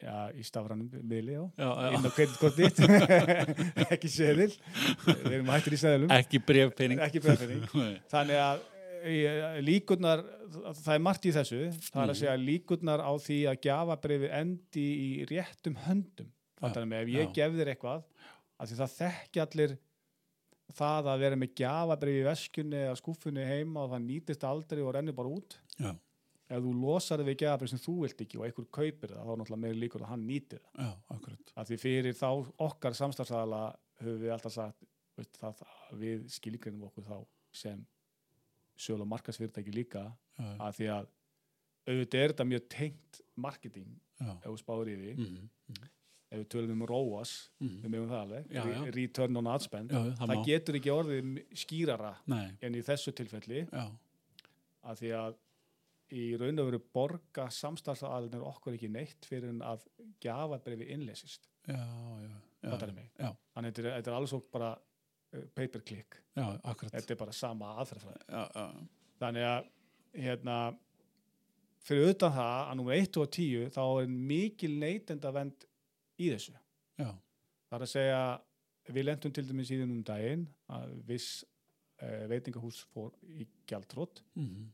já, 0.00 0.16
í 0.36 0.42
stafrannum 0.44 0.88
miðli 1.04 1.34
já. 1.36 1.42
Já, 1.60 1.68
já. 1.68 1.88
inn 1.96 2.08
á 2.08 2.10
kreditkortið 2.16 2.82
ekki 3.94 4.08
seðil 4.12 4.50
við 5.06 5.32
erum 5.38 5.50
hættir 5.52 5.76
í 5.76 5.80
seðilum 5.80 6.12
Ekki 6.16 6.40
brefpenning. 6.48 7.00
ekki 7.04 7.20
brefpenning 7.24 7.64
Nei. 7.80 7.94
þannig 8.12 8.40
að 8.40 8.62
e, 9.04 9.14
líkurnar 9.64 10.22
það 10.80 10.94
er 10.96 11.02
margt 11.04 11.28
í 11.28 11.32
þessu 11.36 11.60
það 11.68 12.00
er 12.00 12.04
að 12.04 12.10
Mhm. 12.10 12.18
segja 12.22 12.36
líkurnar 12.40 13.00
á 13.04 13.12
því 13.20 13.38
að 13.52 13.60
gjafabrifi 13.68 14.30
endi 14.40 14.86
í 15.04 15.10
réttum 15.30 15.76
höndum 15.86 16.28
fattar 16.60 16.84
mig, 16.88 17.04
ef 17.06 17.12
ég 17.16 17.30
gef 17.36 17.54
þér 17.56 17.70
eitthvað 17.74 18.02
að 18.60 18.74
það 18.82 18.94
þekki 18.98 19.42
allir 19.44 19.74
það 20.76 21.08
að 21.12 21.24
vera 21.24 21.38
með 21.40 21.54
gjafabrifi 21.58 22.20
í 22.20 22.26
veskunni 22.28 22.78
eða 22.84 22.98
skúfunni 23.00 23.46
heima 23.48 23.84
og 23.84 23.92
það 23.94 24.06
nýtist 24.06 24.46
aldrei 24.46 24.82
og 24.84 24.92
rennir 24.94 25.16
bara 25.16 25.32
út. 25.32 25.56
Já, 25.80 25.90
ef 26.50 26.62
þú 26.64 26.74
losar 26.78 27.22
við 27.26 27.40
gjafabrif 27.42 27.72
sem 27.72 27.82
þú 27.82 27.94
vilt 28.04 28.22
ekki 28.24 28.38
og 28.40 28.46
einhver 28.46 28.68
kaupir 28.78 29.14
það, 29.14 29.24
þá 29.24 29.32
er 29.34 29.40
náttúrulega 29.40 29.64
meira 29.64 29.80
líkur 29.82 30.04
að 30.04 30.12
hann 30.12 30.26
nýti 30.28 30.60
það. 30.60 30.84
Já, 30.84 30.90
að 31.62 31.70
því 31.70 31.78
fyrir 31.84 32.18
þá 32.20 32.28
okkar 32.68 32.98
samstarfsæðala 33.00 33.62
höfum 34.00 34.20
við 34.24 34.34
alltaf 34.36 34.54
sagt 34.56 34.86
veist, 35.18 35.40
það, 35.40 35.64
að 35.90 36.04
við 36.04 36.26
skilgreinum 36.36 36.86
okkur 36.88 37.08
þá 37.08 37.16
sem 37.60 37.80
söl 38.80 39.00
og 39.02 39.08
markasfyrirtæki 39.10 39.74
líka 39.74 40.06
Já, 40.38 40.52
að 40.56 40.76
því 40.78 40.90
að 40.94 41.08
auðvitað 41.90 42.20
er 42.22 42.32
þetta 42.32 42.46
mjög 42.48 42.68
tengt 42.72 43.20
marketing 43.40 43.88
já. 44.20 44.30
ef 44.36 44.46
þú 44.46 44.58
spáður 44.60 44.92
í 44.92 45.00
því. 45.00 45.14
Mm 45.18 45.88
ef 46.30 46.38
við 46.38 46.48
tölum 46.54 46.76
um 46.76 46.86
ROAS, 46.86 47.50
-hmm. 47.60 47.76
við 47.82 47.90
meðum 47.90 48.10
það 48.10 48.20
alveg 48.24 48.50
Já, 48.50 48.62
já. 48.62 48.80
re- 48.84 48.90
return 48.96 49.36
on 49.36 49.46
ad 49.50 49.62
spend, 49.66 49.92
Já, 49.92 50.02
það 50.18 50.32
það 50.32 50.44
getur 50.46 50.78
ekki 50.80 50.92
orðið 50.94 51.30
skýrara 51.64 52.12
Nei, 52.26 52.50
en 52.62 52.74
í 52.74 52.82
þessu 52.86 53.12
tilfelli. 53.12 53.64
Að 54.80 55.00
því 55.02 55.10
að 55.18 55.38
í 56.10 56.36
raun 56.36 56.58
og 56.58 56.70
veru 56.70 56.80
borga 56.94 57.48
samstarfsaðalinn 57.54 58.42
okkur 58.42 58.74
ekki 58.74 58.88
neitt 58.90 59.26
fyrir 59.26 59.52
að 59.62 59.84
gjafabrefi 60.22 60.88
innleysist. 60.90 61.50
Já, 61.68 61.78
Fattarðu 62.60 62.94
mig? 62.96 63.10
þannig 63.54 63.70
að 63.70 63.74
þetta 63.74 63.82
er, 63.88 63.94
þetta 63.96 64.10
er 64.10 64.16
alveg 64.18 64.32
svo 64.32 64.40
bara 64.52 64.70
uh, 64.76 65.44
pay 65.56 65.68
per 65.72 65.84
click 65.86 66.18
þetta 66.92 67.14
er 67.14 67.20
bara 67.20 67.32
sama 67.36 67.72
já, 67.80 68.66
þannig 69.20 69.46
að 69.48 69.70
hérna 70.24 70.56
fyrir 71.86 72.12
utan 72.12 72.34
það 72.36 72.56
að 72.60 72.76
nummer 72.80 73.00
1 73.00 73.20
og 73.22 73.30
10 73.38 73.70
þá 73.76 73.82
er 74.02 74.12
mikil 74.32 74.72
neytenda 74.82 75.32
vend 75.32 75.66
í 76.20 76.28
þessu. 76.34 76.56
Já, 77.00 77.08
það 77.70 77.78
er 77.78 77.86
að 77.86 77.92
segja 77.94 78.20
við 78.90 79.06
lendum 79.06 79.32
til 79.32 79.46
dæmis 79.48 79.70
síðan 79.70 79.94
um 79.94 80.04
daginn 80.04 80.44
að 80.72 80.92
viss 81.08 81.40
uh, 82.02 82.26
veitingahús 82.30 82.82
fór 82.92 83.16
í 83.24 83.46
gjaldrótt 83.70 84.22
mm 84.34 84.68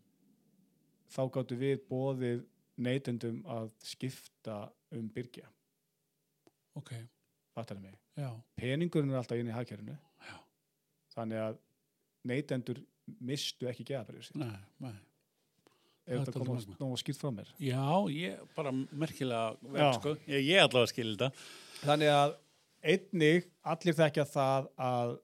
þá 1.12 1.22
gáttu 1.34 1.58
við 1.58 1.82
bóðið 1.90 2.42
neytendum 2.82 3.38
að 3.48 3.70
skipta 3.86 4.56
um 4.94 5.06
byrgja. 5.12 5.46
Ok, 6.76 6.92
peningurinn 8.60 9.14
er 9.14 9.20
alltaf 9.22 9.40
inn 9.40 9.48
í 9.48 9.54
hagkerfinu. 9.54 9.96
Þannig 11.14 11.40
að 11.40 11.60
neytendur 12.28 12.82
mistu 13.24 13.68
ekki 13.70 13.86
geðabrið 13.88 14.26
sér. 14.28 14.42
Ef 16.06 16.20
Þetta 16.22 16.32
kom 16.38 16.48
magnað. 16.52 16.82
að 16.86 16.98
skýrt 17.02 17.20
frá 17.22 17.30
mér 17.34 17.48
Já, 17.58 17.84
ég, 18.14 18.42
bara 18.56 18.72
merkilega 18.72 19.56
Já. 19.74 19.88
sko. 19.98 20.12
Ég, 20.30 20.44
ég 20.52 20.62
allavega 20.62 20.92
skil 20.92 21.08
þetta. 21.16 21.30
þannig 21.82 22.12
að 22.14 22.36
einnig 22.86 23.48
allir 23.74 23.98
þekkja 23.98 24.26
það 24.30 24.68
að 24.90 25.16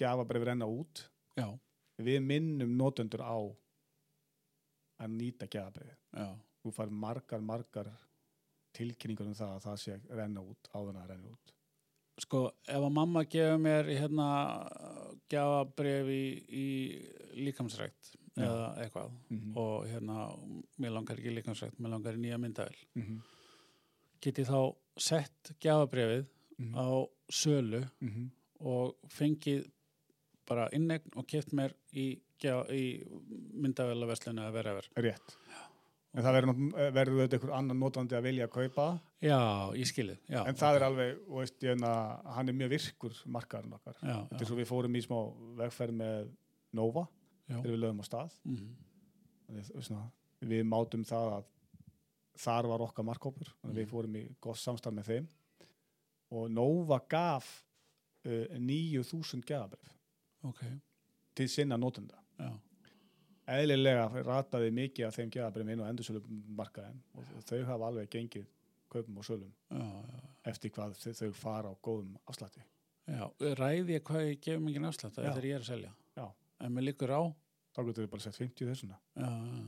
geðabrið 0.00 0.48
renna 0.50 0.68
út 0.68 1.04
Já, 1.38 1.48
við 2.02 2.20
minnum 2.24 2.76
notendur 2.76 3.22
á 3.24 3.36
að 4.98 5.12
nýta 5.14 5.46
geðabrið 5.46 5.92
já, 5.94 6.28
þú 6.64 6.72
fær 6.74 6.90
margar, 6.90 7.40
margar 7.44 7.90
tilkynningur 8.76 9.28
um 9.30 9.36
það 9.38 9.52
að 9.56 9.62
það 9.68 9.76
sé 9.84 9.94
að 9.98 10.16
renna 10.20 10.42
út 10.42 10.68
áður 10.74 10.90
en 10.94 11.00
að 11.02 11.12
renna 11.12 11.30
út 11.32 11.52
sko, 12.18 12.40
ef 12.66 12.82
að 12.82 12.90
mamma 12.96 13.22
gefur 13.30 13.60
mér 13.62 13.86
hérna 13.94 14.28
gjafabref 15.30 16.08
í, 16.10 16.22
í 16.50 16.66
líkamsrækt. 17.46 18.08
Eða 18.44 18.68
eitthvað 18.84 19.10
Mhm. 19.30 19.56
og 19.56 19.86
hérna, 19.86 20.38
mér 20.80 20.92
langar 20.92 21.16
ekki 21.18 21.34
líka 21.34 21.54
sagt, 21.56 21.78
mér 21.80 21.90
langar 21.90 22.14
í 22.14 22.18
nýja 22.18 22.38
myndavel 22.38 22.76
Mhm. 22.94 23.20
get 24.20 24.34
ég 24.38 24.46
þá 24.46 24.74
sett 24.98 25.52
gjafabrefið 25.60 26.26
Mhm. 26.58 26.74
á 26.74 27.06
sölu 27.30 27.88
Mhm. 28.00 28.30
og 28.60 28.94
fengið 29.08 29.70
bara 30.46 30.68
innegn 30.72 31.02
og 31.16 31.26
keft 31.26 31.52
mér 31.52 31.72
í, 31.94 32.18
í 32.70 33.04
myndavelaverslinu 33.54 34.40
að 34.46 34.52
vera 34.52 34.74
verð 34.74 34.88
Rétt. 34.96 35.36
En 36.14 36.24
það 36.24 36.34
verður, 36.38 36.54
verður 36.96 37.18
auðvitað 37.18 37.34
einhver 37.38 37.52
annan 37.58 37.78
notandi 37.82 38.16
að 38.16 38.22
vilja 38.22 38.46
að 38.48 38.50
kaupa 38.54 39.00
Já, 39.20 39.38
ég 39.76 39.86
skilið 39.86 40.18
já, 40.30 40.44
en 40.48 40.54
það 40.54 40.76
er 40.78 40.82
alveg, 40.86 41.18
og 41.28 41.36
veist, 41.42 41.58
ég, 41.66 41.78
na, 41.78 41.92
hann 42.34 42.48
er 42.48 42.52
mjög 42.54 42.70
virkur 42.70 43.14
markaðurinn 43.26 43.74
okkar. 43.74 43.94
já, 44.02 44.28
Þetta 44.28 44.34
er 44.40 44.44
já, 44.44 44.48
svo 44.48 44.56
við 44.56 44.66
fórum 44.70 44.96
í 44.96 45.02
smá 45.04 45.18
vegferð 45.58 45.94
með 45.98 46.28
Nova 46.72 47.02
já. 47.04 47.08
Þegar 47.48 47.72
við 47.72 47.80
lögum 47.82 48.02
á 48.02 48.06
stað. 48.08 48.38
Mhm. 48.44 48.68
Við, 49.48 49.70
svona, 49.80 50.04
við 50.44 50.66
mátum 50.68 51.04
það 51.08 51.30
að 51.38 51.46
þar 52.38 52.68
var 52.70 52.84
okkar 52.84 53.06
markkópur, 53.08 53.50
þannig 53.60 53.74
að 53.74 53.80
við 53.80 53.90
fórum 53.92 54.16
í 54.20 54.24
gott 54.44 54.60
samstarf 54.60 54.94
með 54.94 55.08
þeim 55.12 55.28
og 56.38 56.50
Nova 56.52 57.00
gaf 57.08 57.48
uh, 58.28 58.44
9.000 58.60 59.42
geðabrif 59.48 59.88
ok, 60.46 60.62
til 61.34 61.48
sinna 61.50 61.78
notenda. 61.80 62.20
já, 62.38 62.50
Eðlilega 63.48 64.22
rataði 64.26 64.70
mikið 64.76 65.06
af 65.08 65.16
þeim 65.16 65.30
geðabrifum 65.32 65.72
inn 65.72 65.82
á 65.82 65.88
endursölum 65.88 66.40
markaðin 66.58 67.00
og 67.16 67.46
þau 67.48 67.62
hafa 67.64 67.88
alveg 67.88 68.10
gengið 68.12 68.48
kaupum 68.92 69.20
og 69.20 69.24
sölum 69.24 69.52
já, 69.72 69.80
já. 69.80 70.18
eftir 70.52 70.72
hvað 70.76 70.98
þau, 71.00 71.30
fara 71.32 71.72
á 71.72 71.74
góðum 71.80 72.12
afslætti. 72.28 72.60
Já, 73.08 73.24
ræði 73.56 73.96
ég 73.96 74.04
hvað 74.04 74.26
ég 74.26 74.42
gef 74.44 74.60
mikið 74.60 74.88
afslætt 74.90 75.16
þegar 75.16 75.48
ég 75.48 75.56
er 75.56 75.64
að 75.64 75.70
selja. 75.70 75.94
En 76.60 76.72
mér 76.74 76.88
líkur 76.90 77.12
á. 77.14 77.22
Þá 77.76 77.80
getur 77.88 78.04
við 78.06 78.10
bara 78.14 78.24
sett 78.24 78.38
50 78.40 78.66
þessuna. 78.72 78.96
Já, 79.14 79.28
já, 79.28 79.66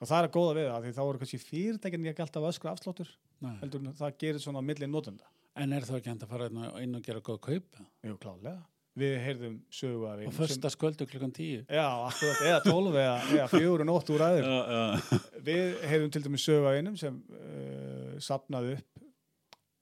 Og 0.00 0.08
það 0.10 0.18
er 0.18 0.26
að 0.28 0.34
góða 0.34 0.54
við 0.58 0.66
það, 0.70 0.84
því 0.84 0.92
þá 0.96 1.02
eru 1.04 1.18
kannski 1.22 1.38
fyrirtækinn 1.44 2.06
ekki 2.10 2.22
alltaf 2.24 2.46
öskra 2.50 2.72
afsláttur, 2.74 3.10
nei. 3.44 3.52
heldur 3.62 3.84
það 3.98 4.16
gerir 4.20 4.42
svona 4.42 4.60
á 4.60 4.64
milli 4.66 4.88
notenda. 4.90 5.28
En 5.56 5.72
er 5.72 5.84
það 5.86 5.98
ekki 6.00 6.10
hægt 6.10 6.24
að 6.26 6.32
fara 6.34 6.48
inn 6.50 6.58
og- 6.64 6.78
inn 6.82 6.94
og 6.98 7.02
gera 7.06 7.20
góð 7.24 7.38
kaup? 7.46 7.76
Jú, 8.04 8.16
klálega. 8.18 8.56
Við 8.98 9.14
heyrðum 9.24 9.54
sögu 9.74 10.04
af 10.06 10.18
Og 10.18 10.20
einum 10.22 10.34
första 10.38 10.70
sköldu 10.70 11.06
klukkan 11.10 11.32
tíu? 11.34 11.64
Já, 11.66 11.86
akkurat, 12.08 12.42
eða 12.46 12.60
12 12.62 12.94
eða, 12.94 13.16
eða 13.38 13.48
4 13.50 13.80
og 13.80 13.86
nótt 13.86 14.10
úr 14.14 14.22
aður. 14.22 14.44
Já, 14.44 14.60
já. 14.74 15.18
Við 15.48 15.80
heyrðum 15.90 16.12
til 16.14 16.22
dæmis 16.22 16.44
sögu 16.46 16.68
af 16.70 16.76
einum 16.78 16.96
sem 16.96 17.16
uh, 17.30 18.18
sapnaði 18.22 18.76
upp 18.78 19.02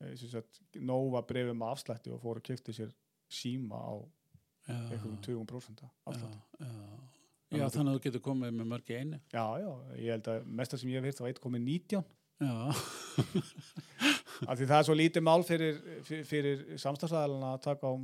uh, 0.01 0.15
sem 0.17 0.29
sagt, 0.33 0.61
nóva 0.81 1.21
brefum 1.29 1.63
af 1.63 1.77
afslætti 1.77 2.13
og 2.13 2.21
fór 2.25 2.41
að 2.41 2.47
kipta 2.49 2.73
sér 2.73 2.93
síma 3.33 3.77
á 3.81 3.93
einhverjum 4.69 5.19
20% 5.27 5.85
afslætti. 6.07 6.41
já, 7.53 7.65
þannig 7.67 7.93
að 7.93 7.95
þú 7.97 8.03
getur 8.07 8.25
komið 8.25 8.57
með 8.57 8.73
mörg 8.73 8.91
í 8.91 8.99
einu. 8.99 9.21
Já, 9.33 9.45
já, 9.63 9.71
ég 9.99 10.17
held 10.17 10.33
að 10.33 10.51
mestar 10.61 10.81
sem 10.81 10.93
ég 10.93 11.01
hef 11.01 11.11
hýrt 11.11 11.25
var 11.25 11.33
1,19 11.35 12.05
Já, 12.43 12.75
af 14.51 14.59
því 14.59 14.67
það 14.67 14.77
er 14.79 14.87
svo 14.89 14.95
lítið 14.99 15.25
mál 15.27 15.45
fyrir, 15.47 15.77
fyrir, 16.27 16.63
samstagsæðalina 16.81 17.53
að 17.55 17.61
taka 17.69 17.93
á 17.93 17.95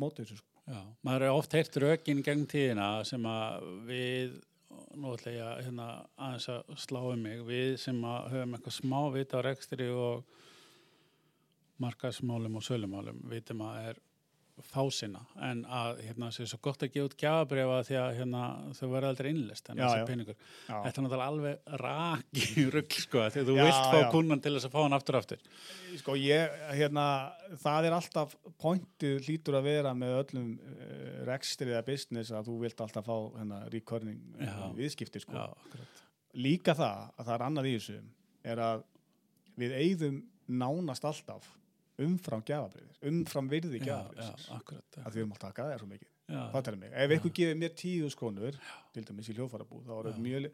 móti 0.00 0.24
þessu 0.24 0.40
sko. 0.40 0.62
já. 0.66 0.80
Maður 1.06 1.26
er 1.26 1.34
oft 1.36 1.54
heyrt 1.54 1.78
rökin 1.84 2.22
gegn 2.26 2.46
tíðina 2.50 2.88
sem 3.06 3.28
að 3.30 3.68
við, 3.86 4.40
nú 4.98 5.12
ætla 5.14 5.34
ég 5.36 5.44
að 5.44 5.62
hérna, 5.68 5.86
aðeins 6.16 6.48
að 6.56 6.74
slá 6.82 7.00
um 7.04 7.22
mig, 7.28 7.44
við 7.46 7.76
sem 7.84 8.02
að 8.10 8.32
höfum 8.34 8.58
eitthvað 8.58 8.78
smá 8.80 8.98
vita 9.14 9.38
á 9.38 9.46
rekstri 9.46 9.88
og 9.92 10.42
markaðsmálum 11.84 12.58
og 12.58 12.66
sölumálum 12.66 13.22
vitum 13.30 13.62
að 13.68 13.90
er 13.92 14.02
fásina 14.64 15.20
en 15.44 15.58
að 15.68 15.98
hérna 16.06 16.30
sé 16.32 16.46
svo 16.48 16.56
gott 16.64 16.80
að 16.86 16.92
gefa 16.94 17.08
út 17.10 17.16
gjafabrefa 17.20 17.78
því 17.88 17.96
að 18.00 18.14
hérna 18.20 18.42
þau 18.78 18.86
verða 18.92 19.10
aldrei 19.12 19.28
innlist 19.34 19.68
en 19.68 19.76
Já, 19.80 19.84
þessi 19.84 19.98
já. 20.00 20.06
peningur. 20.08 20.38
Þetta 20.66 20.92
er 20.92 21.04
náttúrulega 21.04 21.26
alveg 21.32 21.74
raki 21.82 22.64
rugg 22.72 22.96
sko 23.02 23.24
þegar 23.34 23.48
þú 23.50 23.56
Já, 23.58 23.64
vilt 23.68 23.80
fá 23.92 23.98
já. 24.00 24.06
kunnan 24.14 24.42
til 24.46 24.52
þess 24.56 24.68
að 24.68 24.74
fá 24.76 24.78
hann 24.86 24.96
aftur 24.96 25.18
aftur. 25.20 25.42
sko 26.00 26.16
ég, 26.20 26.56
hérna, 26.78 27.04
það 27.66 27.88
er 27.90 27.96
alltaf 27.98 28.36
pointið 28.64 29.28
hlýtur 29.28 29.58
að 29.60 29.68
vera 29.68 29.92
með 29.96 30.16
öllum 30.22 30.48
uh, 30.56 31.20
rekstri 31.28 31.70
eða 31.74 31.84
business 31.90 32.32
að 32.32 32.48
þú 32.50 32.56
vilt 32.64 32.80
alltaf 32.86 33.06
fá 33.06 33.16
hérna 33.36 33.60
uh, 33.66 34.72
viðskipti 34.76 35.20
sko. 35.24 35.36
Já. 35.36 35.84
Líka 36.36 36.74
það 36.76 37.04
að 37.16 37.24
það 37.28 37.34
er 37.38 37.46
annað 37.50 37.68
í 37.70 37.76
þessu 37.78 38.00
er 38.46 38.60
að 38.60 38.82
við 39.56 39.76
eigðum 39.82 40.18
nánast 40.46 41.04
alltaf 41.08 41.46
umfram 42.02 42.42
gjafabriðis, 42.46 43.00
umfram 43.10 43.48
virði 43.50 43.80
Já, 43.80 43.86
já, 43.86 43.88
gjafabriðis. 43.88 44.48
Að 45.02 45.16
því 45.16 45.24
alltaf 45.24 45.36
að 45.36 45.44
taka 45.46 45.66
það 45.66 45.82
svo 45.82 45.90
mikið. 45.92 46.10
Já, 46.26 46.40
er. 46.88 46.94
Ef 47.04 47.12
ykkur 47.16 47.32
gefið 47.38 47.58
mér 47.60 47.74
tíu 47.78 48.08
skrónur, 48.10 48.56
til 48.94 49.04
dæmis 49.06 49.30
í 49.30 49.36
hljófarabúð, 49.36 49.84
þá 49.86 49.92
er 50.00 50.08
Já. 50.10 50.16
mjög, 50.24 50.48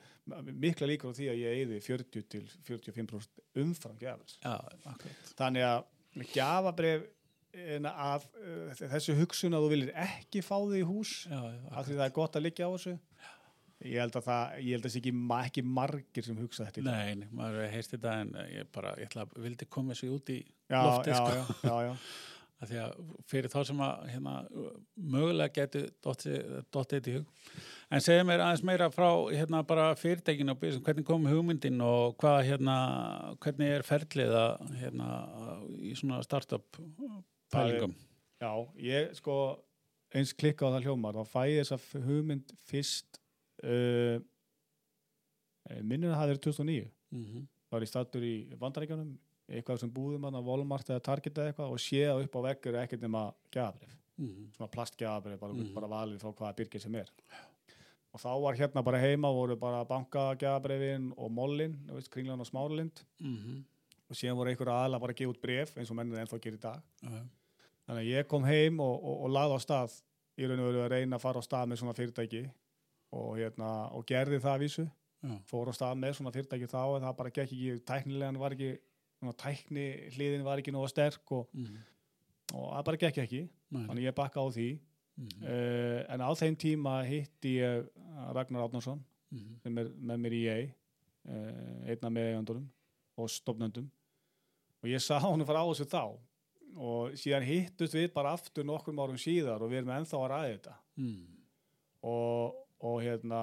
mikla 0.66 0.88
líkur 0.90 1.14
á 1.14 1.16
því 1.16 1.28
að 1.32 1.40
ég 1.40 1.62
eigði 1.62 1.80
40 1.86 2.26
til 2.34 2.42
45% 2.68 3.62
umfram 3.64 3.96
gjafabriðis. 4.02 4.36
já. 4.84 4.92
Þannig 5.40 5.66
að 5.70 6.28
gjafabrif 6.34 7.08
að 7.52 8.26
uh, 8.40 8.84
þessu 8.94 9.16
hugsun 9.16 9.56
að 9.56 9.64
þú 9.64 9.72
viljir 9.74 9.94
ekki 10.04 10.40
fá 10.44 10.54
þig 10.60 10.78
í 10.78 10.86
hús 10.88 11.10
Já, 11.28 11.40
já, 11.52 11.58
af 11.68 11.84
því 11.88 11.96
það 11.98 12.06
er 12.06 12.14
gott 12.16 12.38
að 12.38 12.46
liggja 12.46 12.68
á 12.68 12.72
þessu 12.72 12.94
ég 13.82 13.98
held 13.98 14.16
að 14.18 14.26
það, 14.28 14.56
ég 14.62 14.76
held 14.76 14.82
að 14.82 14.86
það 14.86 14.94
sé 14.94 15.00
ekki, 15.02 15.12
ekki 15.38 15.64
margir 15.66 16.26
sem 16.26 16.38
hugsa 16.38 16.66
þetta. 16.68 16.84
Nei, 16.86 17.28
maður 17.34 17.58
hefur 17.58 17.74
heyrst 17.76 17.94
þetta 17.96 18.12
en 18.22 18.32
ég 18.52 18.68
bara, 18.74 18.92
ég 19.00 19.10
ætla 19.10 19.24
að 19.26 19.32
vildi 19.46 19.68
koma 19.72 19.96
þessu 19.96 20.10
út 20.16 20.32
í 20.32 20.38
já, 20.38 20.61
loftið 20.72 21.16
sko. 21.18 21.94
því 22.70 22.78
að 22.78 22.92
fyrir 23.26 23.50
þá 23.50 23.56
sem 23.66 23.80
að 23.82 24.02
hérna, 24.12 24.32
mögulega 24.94 25.54
getur 25.56 25.88
dottið 26.04 26.52
dottið 26.74 27.08
í 27.10 27.14
hug. 27.16 27.48
En 27.92 28.04
segja 28.04 28.26
mér 28.26 28.44
aðeins 28.44 28.62
meira 28.68 28.88
frá 28.94 29.08
hérna 29.32 29.64
bara 29.66 29.88
fyrirtækinu 29.98 30.54
og 30.54 30.60
business, 30.60 30.84
hvernig 30.86 31.08
kom 31.08 31.26
hugmyndin 31.26 31.82
og 31.84 32.14
hvað 32.22 32.38
hérna, 32.52 32.76
hvernig 33.42 33.74
er 33.74 33.86
ferlið 33.86 34.36
hérna 34.78 35.10
í 35.82 35.96
svona 35.98 36.22
startup 36.22 36.78
pælingum? 37.52 37.96
já, 38.42 38.52
ég 38.86 39.12
sko 39.18 39.36
eins 40.14 40.32
klikka 40.36 40.70
á 40.70 40.72
það 40.76 40.86
hljómar, 40.86 41.18
þá 41.18 41.34
fæ 41.34 41.42
ég 41.50 41.66
þessa 41.66 42.04
hugmynd 42.06 42.54
fyrst 42.70 43.20
uh, 43.66 44.22
minnir 45.82 46.12
að 46.12 46.18
það 46.20 46.32
verið 46.34 46.44
2009 46.46 46.90
Mm 47.12 47.24
-hmm. 47.24 47.46
þá 47.68 47.76
er 47.76 47.82
ég 47.84 47.88
stattur 47.88 48.22
í 48.24 48.36
vandaríkjunum 48.56 49.18
eitthvað 49.58 49.80
sem 49.80 49.90
búðum 49.92 50.24
að 50.30 50.44
Walmart 50.44 50.88
eða 50.90 51.02
Target 51.02 51.38
eða 51.38 51.52
eitthvað 51.52 51.72
og 51.76 51.80
sé 51.80 52.02
að 52.08 52.24
upp 52.26 52.36
á 52.36 52.40
veggur 52.48 52.74
er 52.74 52.86
ekkert 52.86 53.02
nema 53.06 53.26
gjafabrif 53.52 53.98
svona 54.56 54.68
plastgjafabrif, 54.70 55.38
bara, 55.40 55.52
Mhm. 55.52 55.74
bara 55.74 55.88
valið 55.88 56.20
frá 56.20 56.32
hvaða 56.36 56.54
byrgir 56.56 56.80
sem 56.80 56.94
er. 56.94 57.08
Og 58.14 58.20
þá 58.20 58.40
var 58.42 58.54
hérna 58.54 58.82
bara 58.84 58.98
heima 59.00 59.32
voru 59.32 59.56
bara 59.56 59.84
bankagjafabrifin 59.84 61.12
og 61.16 61.30
mollin, 61.32 61.76
kringlan 62.10 62.40
og 62.40 62.46
smáralind. 62.46 63.02
Mm 63.20 63.36
-hmm. 63.36 63.62
og 64.10 64.16
síðan 64.16 64.36
voru 64.36 64.50
einhver 64.50 64.68
aðla 64.68 65.00
bara 65.00 65.12
að 65.12 65.16
gefa 65.16 65.30
út 65.32 65.40
bref 65.40 65.76
eins 65.78 65.90
og 65.90 65.96
mennir 65.96 66.18
ennþá 66.18 66.38
gerir 66.40 66.58
í 66.58 66.60
dag. 66.60 66.82
Já, 67.02 67.08
þannig 67.88 68.02
að 68.02 68.10
ég 68.12 68.26
kom 68.28 68.44
heim 68.44 68.80
og, 68.80 69.04
og, 69.04 69.22
og 69.24 69.30
laði 69.30 69.54
á 69.56 69.60
stað 69.64 70.02
í 70.38 70.46
raun 70.46 70.60
og 70.60 70.66
veru 70.72 70.84
að 70.84 70.90
reyna 70.90 71.16
að 71.16 71.20
fara 71.20 71.38
á 71.40 71.42
stað 71.42 71.68
með 71.68 71.78
svona 71.78 71.94
fyrirtæki 71.94 72.50
og, 73.12 73.36
hérna, 73.38 73.90
og 73.92 74.04
gerði 74.06 74.38
það 74.40 74.54
að 74.54 74.60
vísu. 74.60 74.90
Fór 75.46 75.68
á 75.68 75.72
stað 75.72 75.96
með 75.98 76.12
svona 76.14 76.30
fyrirtæki 76.32 76.66
þá 76.68 76.96
en 76.96 77.02
það 77.02 77.16
bara 77.16 77.30
gekk 77.30 77.52
ekki, 77.52 77.80
tæknilegan 77.86 78.38
var 78.38 78.50
ekki 78.52 78.78
svona, 79.22 79.38
tækni 79.38 79.86
hliðin 80.16 80.44
var 80.44 80.60
ekki 80.60 80.74
nóga 80.74 80.90
sterk 80.90 81.32
og, 81.32 81.48
mm 81.54 81.64
-hmm. 81.64 82.56
og 82.58 82.66
það 82.74 82.84
bara 82.90 83.02
gekk 83.06 83.22
ekki 83.22 83.42
þannig 83.72 84.08
ég 84.10 84.18
bakka 84.18 84.42
á 84.42 84.46
því 84.50 84.68
mm 84.74 85.28
-hmm. 85.28 85.46
uh, 85.46 86.14
en 86.14 86.20
á 86.20 86.30
þeim 86.34 86.56
tíma 86.56 87.02
hitti 87.06 87.56
ég 87.62 87.88
Ragnar 88.34 88.66
Átnarsson 88.66 89.00
Mhm. 89.32 89.58
sem 89.62 89.80
er 89.80 89.90
með 89.96 90.22
mér 90.24 90.36
í 90.36 90.42
EA 90.44 90.58
uh, 90.66 91.88
einna 91.88 92.10
með 92.12 92.28
eigandunum 92.32 92.68
og 93.20 93.30
stofnöndum 93.32 93.88
og 94.82 94.90
ég 94.90 95.02
sá 95.02 95.16
hann 95.22 95.46
fara 95.48 95.64
á 95.64 95.70
þessu 95.70 95.88
þá 95.88 96.02
og 96.82 97.16
síðan 97.20 97.46
hittust 97.46 97.96
við 97.96 98.10
bara 98.14 98.32
aftur 98.36 98.66
nokkrum 98.66 99.00
árum 99.00 99.20
síðar 99.20 99.64
og 99.64 99.72
við 99.72 99.82
erum 99.82 99.94
ennþá 99.96 100.18
að 100.18 100.28
ræða 100.32 100.50
þetta 100.50 100.74
mm. 101.00 101.22
og, 102.12 102.60
og 102.80 102.98
hérna 103.04 103.42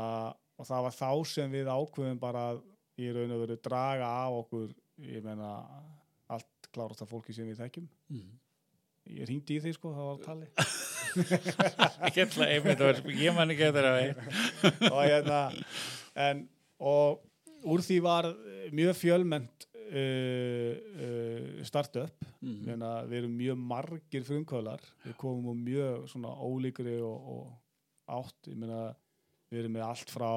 og 0.60 0.70
það 0.70 0.86
var 0.88 0.98
þá 0.98 1.12
sem 1.32 1.54
við 1.54 1.72
ákveðum 1.74 2.22
bara 2.22 2.46
að 2.54 2.64
í 3.00 3.12
raun 3.16 3.36
og 3.36 3.44
veru 3.46 3.60
draga 3.64 4.10
af 4.26 4.40
okkur 4.44 4.72
ég 5.06 5.24
meina 5.26 5.54
allt 6.30 6.70
klárast 6.74 7.04
af 7.06 7.10
fólki 7.12 7.34
sem 7.36 7.48
við 7.50 7.64
þekkjum. 7.64 7.88
Mm. 8.14 8.30
ég 9.10 9.30
ringdi 9.30 9.58
í 9.58 9.64
því 9.64 9.74
sko, 9.74 9.94
það 9.96 10.10
var 10.10 10.20
tali 10.26 10.48
Ég 12.14 12.20
ætla 12.28 12.46
einmitt 12.46 12.84
að 12.84 12.92
vera, 12.92 13.16
ég 13.18 13.34
man 13.34 13.54
ekki 13.54 13.70
að 13.70 13.80
það 13.80 14.02
er 14.04 14.20
og 14.94 15.00
hérna 15.00 15.40
en, 16.28 16.44
og 16.78 17.24
úr 17.66 17.84
því 17.84 17.98
var 18.06 18.30
mjög 18.76 18.96
fjölment 19.00 19.66
uh, 19.90 20.74
uh, 21.02 21.64
startup. 21.68 22.28
Mm. 22.40 22.60
Meina, 22.68 22.92
við 23.10 23.24
erum 23.24 23.36
mjög 23.40 23.62
margir 23.72 24.26
frumkvölar 24.28 24.84
við 25.06 25.18
komum 25.20 25.52
úr 25.54 25.60
mjög 25.60 26.08
svona 26.14 26.34
ólíkri 26.38 27.00
og, 27.02 27.34
og 27.34 28.20
átt. 28.20 28.52
Ég 28.52 28.60
meina 28.60 28.90
við 29.50 29.60
erum 29.64 29.74
með 29.74 29.86
allt 29.88 30.12
frá 30.14 30.30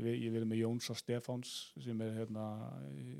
við, 0.00 0.14
við 0.30 0.36
erum 0.40 0.48
með 0.54 0.60
Jóns 0.62 0.90
og 0.90 0.96
Stefáns 0.96 1.50
sem 1.84 2.00
er 2.00 2.14
hérna, 2.16 2.44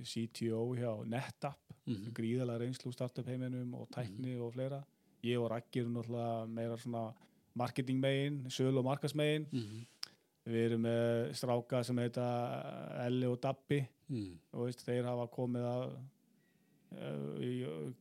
CTO 0.09 0.63
hjá 0.79 0.93
NetApp, 1.07 1.61
Mm. 1.87 2.09
gríðalega 2.17 2.59
reynslu 2.65 2.91
startup 2.91 3.29
heiminum 3.31 3.75
og 3.79 3.87
tækni 3.95 4.33
og 4.43 4.53
fleira 4.57 4.81
ég 5.23 5.39
og 5.39 5.53
Raggir 5.53 5.87
náttúrulega 5.87 6.49
meira 6.51 6.77
svona 6.77 7.15
marketing 7.55 8.01
megin, 8.03 8.41
söl 8.51 8.77
og 8.79 8.85
markas 8.85 9.15
megin 9.15 9.47
Mm. 9.53 9.87
við 10.47 10.65
erum 10.65 10.83
með 10.83 11.31
stráka 11.39 11.85
sem 11.85 11.97
heita 11.99 12.27
Elli 13.07 13.27
og 13.27 13.41
Dabbi 13.41 13.87
mm. 14.09 14.33
og 14.55 14.67
veist, 14.67 14.83
þeir 14.83 15.05
hafa 15.07 15.29
komið 15.31 15.63
að 15.63 15.85
uh, 16.97 17.39
í 17.39 17.53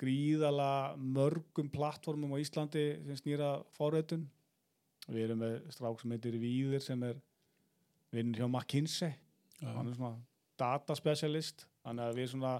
gríðala 0.01 0.95
mörgum 0.97 1.69
plattformum 1.69 2.33
á 2.33 2.41
Íslandi 2.41 2.87
sem 3.05 3.15
snýra 3.21 3.63
forreitun 3.77 4.25
við 5.11 5.27
erum 5.27 5.43
með 5.43 5.57
strák 5.73 6.01
sem 6.01 6.15
heitir 6.15 6.37
Víðir 6.41 6.83
sem 6.83 7.03
er 7.05 7.19
vinnur 8.15 8.41
hjá 8.41 8.47
McKinsey. 8.47 9.13
Hann 9.61 9.89
er 9.89 9.97
svona 9.97 10.15
data 10.59 10.95
specialist 10.97 11.65
þannig 11.83 12.09
að 12.09 12.19
við 12.19 12.29
svona 12.31 12.53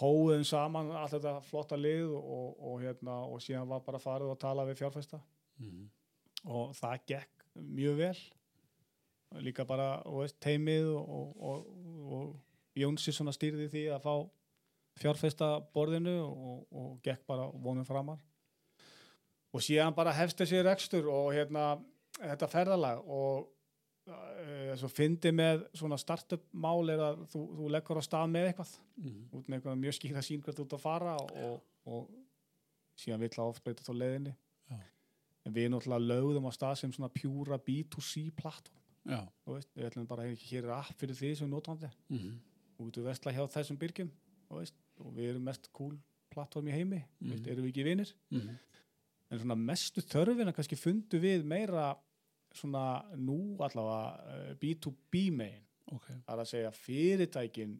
hóðum 0.00 0.44
saman 0.46 0.90
allt 0.98 1.14
þetta 1.14 1.34
flotta 1.46 1.78
lið 1.78 2.10
og, 2.18 2.56
og, 2.58 2.78
hérna, 2.82 3.20
og 3.30 3.42
síðan 3.42 3.68
var 3.70 3.84
bara 3.86 4.02
farið 4.02 4.32
og 4.32 4.40
tala 4.42 4.66
við 4.66 4.80
fjárfesta. 4.82 5.20
Mm. 5.62 5.84
og 6.50 6.72
það 6.74 7.04
gekk 7.06 7.44
mjög 7.54 8.00
vel. 8.00 8.16
Líka 9.44 9.64
bara 9.66 10.02
veist, 10.02 10.40
teimið 10.42 10.88
og, 10.98 11.36
og, 11.38 11.68
og 12.18 12.78
Jónsi 12.78 13.14
svona 13.14 13.30
stýrði 13.34 13.68
því 13.70 13.84
að 13.94 14.02
fá 14.02 14.14
fjárfesta 14.98 15.48
borðinu 15.74 16.16
og, 16.26 16.64
og 16.74 16.96
gekk 17.06 17.22
bara 17.30 17.46
vonum 17.54 17.86
framar 17.86 18.18
og 19.54 19.62
síðan 19.62 19.94
bara 19.96 20.12
hefst 20.16 20.40
þessi 20.42 20.62
rekstur 20.66 21.06
og 21.12 21.32
hérna 21.36 21.76
þetta 22.18 22.48
ferðalag 22.50 23.04
og 23.06 23.48
e, 24.08 24.74
svo 24.78 24.88
fyndi 24.92 25.30
með 25.34 25.64
svona 25.78 25.96
startup 26.00 26.42
mál 26.52 26.90
er 26.92 27.00
að 27.00 27.22
þú, 27.32 27.42
þú 27.58 27.68
leggur 27.72 28.00
á 28.00 28.04
stað 28.04 28.30
með 28.34 28.50
eitthvað 28.50 28.74
Mm. 28.94 29.22
út 29.34 29.48
með 29.48 29.56
eitthvað 29.58 29.80
mjög 29.82 29.94
skýra 29.96 30.20
sín 30.22 30.42
hvert 30.44 30.58
ert 30.62 30.74
að 30.76 30.82
fara 30.84 31.14
og, 31.18 31.56
og 31.90 32.10
síðan 32.96 33.18
vill 33.24 33.32
að 33.34 33.48
oft 33.50 33.64
breyta 33.64 33.82
þá 33.82 33.90
leiðinni 33.98 34.34
Já. 34.70 34.76
en 35.48 35.52
við 35.56 35.66
náttúrulega 35.72 36.06
lögðum 36.12 36.46
á 36.46 36.52
stað 36.54 36.76
sem 36.78 36.92
svona 36.94 37.10
pjúra 37.10 37.58
B2C 37.58 38.28
plattform 38.38 38.80
veist, 39.50 39.68
við 39.74 39.88
ætlum 39.90 40.06
bara 40.08 40.28
hér 40.30 40.62
er 40.64 40.70
app 40.78 40.94
fyrir 41.00 41.18
því 41.18 41.32
sem 41.40 41.50
notandi 41.50 41.90
Mm. 42.08 42.38
út 42.78 42.94
við 42.96 43.04
vestla 43.10 43.32
hjá 43.34 43.42
þessum 43.50 43.76
byrgjum 43.82 44.10
veist, 44.54 44.74
og 45.02 45.10
við 45.16 45.30
erum 45.34 45.42
mest 45.50 45.66
cool 45.72 45.98
plattform 46.30 46.68
í 46.70 46.76
heimi 46.78 47.02
mm. 47.02 47.30
veist, 47.32 47.42
Mhm. 47.44 47.50
erum 47.52 47.64
við 47.66 47.72
ekki 47.74 47.84
vinir 47.90 48.14
Mm. 48.30 48.56
En 49.30 49.38
svona 49.40 49.56
mestu 49.58 50.00
þörfina 50.04 50.52
kannski 50.54 50.76
fundu 50.78 51.18
við 51.22 51.44
meira 51.48 51.94
svona 52.54 53.02
nú 53.16 53.56
allavega 53.58 54.02
uh, 54.14 54.54
B2B 54.60 55.30
megin 55.34 55.62
Ok. 55.92 56.06
það 56.24 56.32
er 56.34 56.40
að 56.42 56.48
segja 56.48 56.70
fyrirtækin 56.72 57.72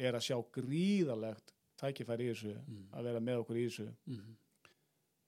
er 0.00 0.14
að 0.16 0.24
sjá 0.24 0.36
gríðalegt 0.54 1.52
tækifæri 1.78 2.28
í 2.28 2.30
þessu 2.32 2.54
Mm. 2.66 2.86
að 2.92 3.04
vera 3.04 3.20
með 3.20 3.42
okkur 3.42 3.56
í 3.60 3.66
þessu 3.68 3.88
Mm. 4.06 4.36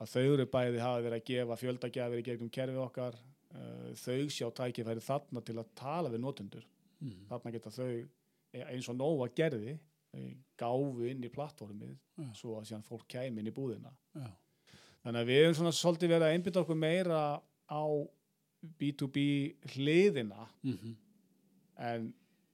að 0.01 0.09
þau 0.15 0.33
eru 0.35 0.47
bæði 0.47 0.81
hafa 0.81 1.03
verið 1.05 1.19
að 1.21 1.27
gefa 1.31 1.57
fjöldagjafir 1.61 2.19
í 2.23 2.25
gegnum 2.31 2.51
kerfið 2.51 2.81
okkar 2.87 3.15
uh, 3.55 3.93
þau 3.95 4.29
sjá 4.33 4.47
tækifæri 4.51 5.01
þarna 5.05 5.45
til 5.45 5.57
að 5.61 5.75
tala 5.75 6.09
við 6.11 6.21
notendur 6.25 6.65
Mm. 7.01 7.27
þarna 7.29 7.53
geta 7.53 7.71
þau 7.71 8.09
eins 8.53 8.89
og 8.89 8.97
nóga 8.97 9.29
gerði 9.35 9.79
eh, 10.13 10.35
gáfu 10.59 11.05
inn 11.11 11.23
í 11.25 11.29
plattformið 11.31 11.93
Já. 12.19 12.33
svo 12.35 12.57
að 12.59 12.67
síðan 12.71 12.83
fólk 12.85 13.07
kæmi 13.09 13.39
inn 13.41 13.47
í 13.47 13.55
búðina 13.55 13.93
Já. 14.15 14.27
Þannig 15.05 15.21
að 15.23 15.31
við 15.31 15.43
erum 15.45 15.59
svona 15.59 15.75
svolítið 15.77 16.13
verið 16.15 16.27
að 16.29 16.35
einbytta 16.37 16.63
okkur 16.65 16.81
meira 16.81 17.21
á 17.71 17.85
B2B 18.81 19.23
hliðina 19.75 20.49
Mm. 20.65 20.97
en 21.81 22.11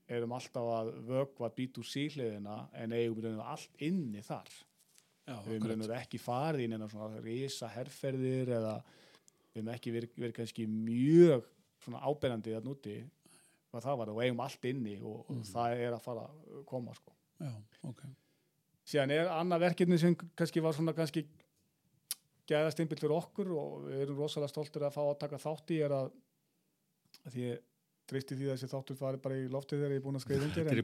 erum 0.07 0.31
alltaf 0.37 0.69
að 0.71 0.91
vökva 1.09 1.49
B2C 1.51 2.07
hliðina 2.15 2.69
en 2.73 2.93
eigum 2.95 3.19
við 3.25 3.41
allt 3.43 3.81
inni 3.83 4.21
þar 4.23 4.47
Já. 5.27 5.41
við 5.43 5.65
erum 5.67 5.83
ekki 5.97 6.19
farið 6.23 6.63
inn 6.63 6.77
en 6.77 6.87
svona 6.89 7.19
risa 7.23 7.67
herrferðir 7.67 8.53
eða 8.55 8.77
við 9.51 9.59
erum 9.59 9.73
ekki 9.73 9.91
verið, 9.91 10.13
verið 10.15 10.37
kannski 10.37 10.67
mjög 10.71 11.43
svona 11.83 11.99
áberandi 12.07 12.55
að 12.55 12.69
núti 12.69 12.95
hvað 13.67 13.83
það 13.83 13.97
var 13.99 14.13
og 14.13 14.21
eigum 14.23 14.39
allt 14.45 14.69
inni 14.69 14.95
og, 15.01 15.25
og 15.27 15.43
það 15.51 15.83
er 15.83 15.97
að 15.97 16.05
fara 16.05 16.23
að 16.23 16.63
koma 16.69 16.93
sko. 16.95 17.11
Já. 17.43 17.51
Ok. 17.83 18.05
síðan 18.87 19.11
er 19.11 19.27
annað 19.35 19.65
verkefni 19.67 19.99
sem 19.99 20.15
kannski 20.15 20.63
var 20.63 20.73
svona 20.77 20.95
kannski 20.95 21.25
gæðast 22.47 22.81
einbill 22.81 22.99
fyrir 23.01 23.15
okkur 23.17 23.53
og 23.57 23.87
við 23.87 24.03
erum 24.05 24.21
rosalega 24.21 24.51
stoltir 24.51 24.85
að 24.87 24.95
fá 24.95 25.03
að 25.05 25.19
taka 25.23 25.41
þátt 25.41 25.73
í 25.75 25.81
er 25.85 25.95
að, 25.97 26.11
að 27.25 27.35
því 27.35 27.47
ég 27.47 27.65
treysti 28.07 28.37
því 28.39 28.47
að 28.47 28.55
þessi 28.55 28.71
þáttur 28.71 28.97
fari 28.99 29.19
bara 29.23 29.37
í 29.37 29.47
loftið 29.51 29.81
þegar 29.81 29.93
ég 29.93 29.99
er 29.99 30.05
búin 30.05 30.17
að 30.19 30.23
skrifa 30.23 30.47
undir 30.47 30.69
en, 30.71 30.77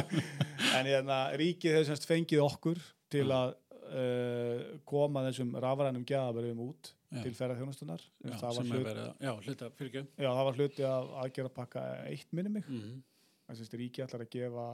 en 0.78 0.88
hérna, 0.90 1.18
ríkið 1.40 1.78
hefur 1.78 1.88
semst 1.90 2.06
fengið 2.06 2.44
okkur 2.44 2.82
til 3.10 3.24
að 3.34 3.54
uh, 3.90 4.62
koma 4.88 5.24
þessum 5.28 5.56
rafrænum 5.64 6.06
gæðaverðum 6.06 6.62
út 6.68 6.92
Já. 6.92 7.20
til 7.24 7.34
ferðarþjónustunar 7.34 8.06
það, 8.22 8.46
að, 8.46 10.38
það 10.38 10.48
var 10.50 10.60
hluti 10.60 10.86
af 10.88 11.12
aðgera 11.24 11.52
pakka 11.58 11.84
eitt 12.10 12.34
minni 12.34 12.56
mig. 12.56 12.70
Mm. 12.70 13.02
það 13.48 13.60
semst 13.60 13.78
ríkið 13.82 14.06
ætlar 14.06 14.26
að 14.26 14.32
gefa 14.34 14.68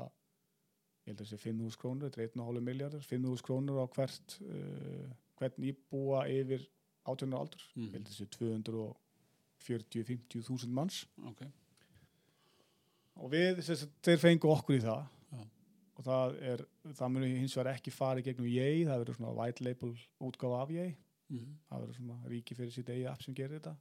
ég 1.01 1.11
held 1.11 1.25
að 1.25 1.25
þessi 1.25 1.41
5.000 1.49 1.81
krónur, 1.81 2.09
þetta 2.09 2.21
er 2.21 2.33
1,5 2.37 2.65
miljardur 2.69 3.05
5.000 3.09 3.47
krónur 3.49 3.81
á 3.81 3.87
hvert 3.97 4.39
uh, 4.45 5.11
hvern 5.41 5.65
íbúa 5.71 6.27
yfir 6.31 6.67
18 7.09 7.33
ára 7.33 7.41
aldur, 7.47 7.63
Mhm. 7.75 7.87
ég 7.87 7.93
held 7.97 8.07
að 8.07 8.13
þessi 8.13 8.27
240-50 9.61 10.43
þúsund 10.47 10.73
manns 10.77 11.07
Ok. 11.27 11.43
og 13.21 13.31
við, 13.33 13.61
sagt, 13.65 13.91
þeir 14.05 14.19
fengu 14.23 14.49
okkur 14.55 14.77
í 14.79 14.83
það 14.85 15.03
Já. 15.33 15.45
og 15.97 16.05
það 16.07 16.37
er 16.53 16.65
það 16.97 17.13
muni 17.13 17.31
hins 17.39 17.55
vegar 17.57 17.75
ekki 17.75 17.93
farið 17.93 18.25
gegnum 18.31 18.49
ég 18.49 18.87
það 18.89 19.03
verður 19.05 19.17
svona 19.19 19.35
white 19.37 19.65
label 19.65 19.95
útgáfa 20.21 20.63
af 20.63 20.69
ég 20.77 20.97
Mm. 21.31 21.59
það 21.71 21.81
verður 21.85 21.95
svona 22.01 22.29
ríki 22.29 22.57
fyrir 22.59 22.73
sitt 22.75 22.89
eigi 22.91 23.07
app 23.07 23.23
sem 23.23 23.35
gerir 23.35 23.61
þetta 23.61 23.77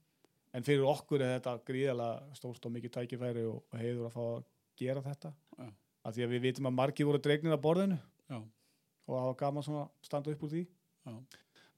en 0.53 0.63
fyrir 0.63 0.83
okkur 0.85 1.21
er 1.21 1.39
þetta 1.39 1.63
gríðalega 1.65 2.35
stórt 2.37 2.65
og 2.65 2.71
mikið 2.75 2.91
tækifæri 2.91 3.45
og, 3.49 3.63
og 3.73 3.79
heiður 3.79 4.05
að 4.05 4.13
fá 4.13 4.21
að 4.37 4.43
gera 4.77 5.01
þetta 5.01 5.33
Já. 5.57 5.71
af 6.05 6.13
því 6.15 6.21
að 6.27 6.29
við 6.35 6.41
vitum 6.41 6.65
að 6.69 6.73
margir 6.77 7.05
voru 7.09 7.17
dregnir 7.19 7.53
að 7.57 7.61
borðinu 7.63 7.97
Já. 8.29 8.37
og 8.37 9.15
það 9.15 9.25
var 9.25 9.33
gaman 9.41 9.63
svona 9.63 9.81
að 9.85 9.89
standa 10.03 10.31
upp 10.31 10.43
úr 10.43 10.49
því. 10.53 10.67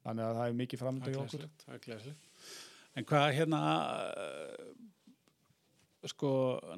Þannig 0.06 0.28
að 0.28 0.38
það 0.40 0.46
er 0.48 0.60
mikið 0.62 0.84
framönda 0.84 1.12
í 1.12 1.20
okkur. 1.22 1.50
Það 1.66 1.76
er 1.78 1.84
glæsilegt. 1.86 2.30
En 3.00 3.08
hvað 3.08 3.28
hérna, 3.38 3.60
uh, 4.20 6.08
sko, 6.12 6.32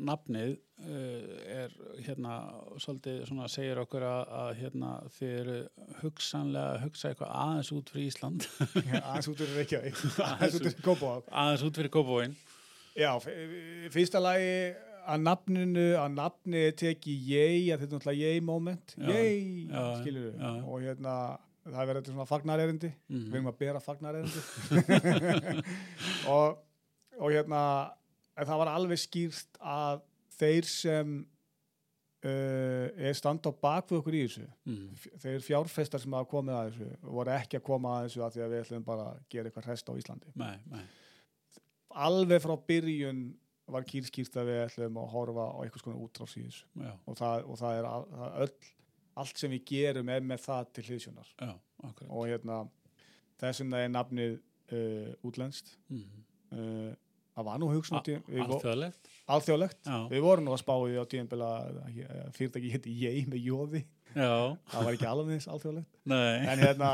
nafnið 0.04 0.54
uh, 0.54 1.34
er 1.56 1.76
hérna, 2.06 2.38
svolítið 2.78 3.24
svona 3.30 3.50
segir 3.50 3.82
okkur 3.82 4.06
að, 4.06 4.34
að 4.40 4.52
hérna 4.62 4.94
þið 5.18 5.36
eru 5.40 5.58
hugsanlega 6.04 6.76
að 6.76 6.82
hugsa 6.86 7.12
eitthvað 7.12 7.36
aðeins 7.44 7.74
út 7.74 7.94
fyrir 7.94 8.10
Ísland, 8.12 8.50
aðeins 8.70 9.32
út 9.32 9.42
fyrir 9.42 9.62
Reykjavík. 9.62 10.02
Aðeins 10.30 10.58
út 10.60 10.68
fyrir 10.70 10.82
Kópavog 10.86 11.30
aðeins 11.44 11.68
út 11.70 11.82
fyrir 11.82 11.94
Kópavóin. 11.98 12.36
Já, 12.94 13.10
fyrsta 13.90 14.22
lagi 14.22 14.52
að 15.10 15.24
nafninu, 15.26 15.88
að 16.00 16.14
nafni 16.18 16.68
teki 16.80 17.16
ég, 17.28 17.72
að 17.74 17.84
þetta 17.84 17.90
er 17.90 17.98
náttúrulega 17.98 18.30
ég 18.30 18.46
moment, 18.46 18.94
ég, 19.10 19.74
skilur 20.02 20.28
við, 20.30 20.46
og 20.62 20.86
hérna, 20.86 21.16
það 21.64 21.88
verður 21.88 22.02
þetta 22.02 22.14
svona 22.14 22.30
fagnarerindi, 22.30 22.90
Mm. 23.10 23.26
við 23.30 23.36
erum 23.40 23.52
að 23.54 23.60
bera 23.64 23.80
fagnarerindi, 23.80 24.42
og, 26.34 26.58
og 27.20 27.30
hérna, 27.34 27.62
það 28.40 28.60
var 28.64 28.72
alveg 28.74 29.00
skýrt 29.04 29.60
að 29.62 30.02
þeir 30.38 30.68
sem 30.70 31.14
uh, 32.26 32.88
er 32.98 33.14
standa 33.18 33.52
á 33.52 33.54
bak 33.64 33.92
við 33.92 34.00
okkur 34.02 34.18
í 34.18 34.24
þessu, 34.26 34.48
Mm. 34.66 34.90
f- 34.98 35.14
þeir 35.24 35.44
fjárfestar 35.46 36.02
sem 36.04 36.14
hafa 36.18 36.30
komið 36.32 36.58
að 36.60 36.72
þessu, 36.72 36.90
voru 37.20 37.36
ekki 37.38 37.60
að 37.60 37.66
koma 37.70 37.96
að 38.00 38.08
þessu 38.10 38.26
að 38.28 38.36
því 38.38 38.44
að 38.48 38.52
við 38.56 38.64
ætlum 38.66 38.86
bara 38.90 39.08
að 39.14 39.24
gera 39.36 39.50
eitthvað 39.52 39.70
rest 39.72 39.90
á 39.90 39.94
Íslandi. 40.00 40.34
Nei, 40.36 40.58
nei, 40.72 40.84
alveg 41.94 42.42
frá 42.44 42.56
byrjun 42.68 43.24
var 43.74 43.86
kýrskýrt 43.88 44.36
að 44.42 44.50
við 44.50 44.62
ætlum 44.66 44.98
að 45.00 45.12
horfa 45.14 45.46
á 45.56 45.60
í 46.42 46.48
þessu. 46.50 46.66
Já, 46.84 46.94
og 47.08 47.16
og 47.48 47.60
það 47.62 47.78
er 47.80 47.86
all, 47.88 48.06
það 48.12 48.40
öll, 48.48 48.56
allt 49.20 49.38
sem 49.38 49.52
við 49.54 49.64
gerum 49.70 50.10
er 50.10 50.22
með 50.26 50.44
það 50.48 50.72
til 50.74 50.84
akkurat. 51.84 52.10
og 52.10 52.28
hérna 52.30 52.58
þessum 53.44 53.72
það 53.74 53.84
er 53.86 53.92
nafnið 53.94 54.36
uh, 54.74 55.10
útlenskt. 55.28 55.74
Mm. 55.90 56.22
uh, 56.54 56.94
það 57.36 57.48
var 57.50 57.60
nú 57.60 57.70
hugsun 57.74 57.98
út 58.00 58.08
í 58.14 58.16
við 58.28 58.46
vo- 58.48 58.58
Alþjóðlegt. 58.60 59.10
alþjóðlegt. 59.36 59.92
Við 60.14 60.22
vorum 60.22 60.46
nú 60.48 60.54
að 60.56 60.62
spá 60.64 60.74
í 60.78 60.90
því 60.94 61.02
á 61.02 61.06
tíðanbila 61.14 61.52
fyrirtæki 62.38 62.72
hétti 62.76 62.96
ég 63.02 63.28
með 63.32 63.48
jóði 63.50 63.84
já, 64.14 64.30
það 64.70 64.86
var 64.86 64.94
ekki 64.94 65.08
alveg 65.10 65.38
þess 65.40 65.52
alþjóðlegt. 65.56 66.02
En 66.14 66.60
hérna 66.62 66.92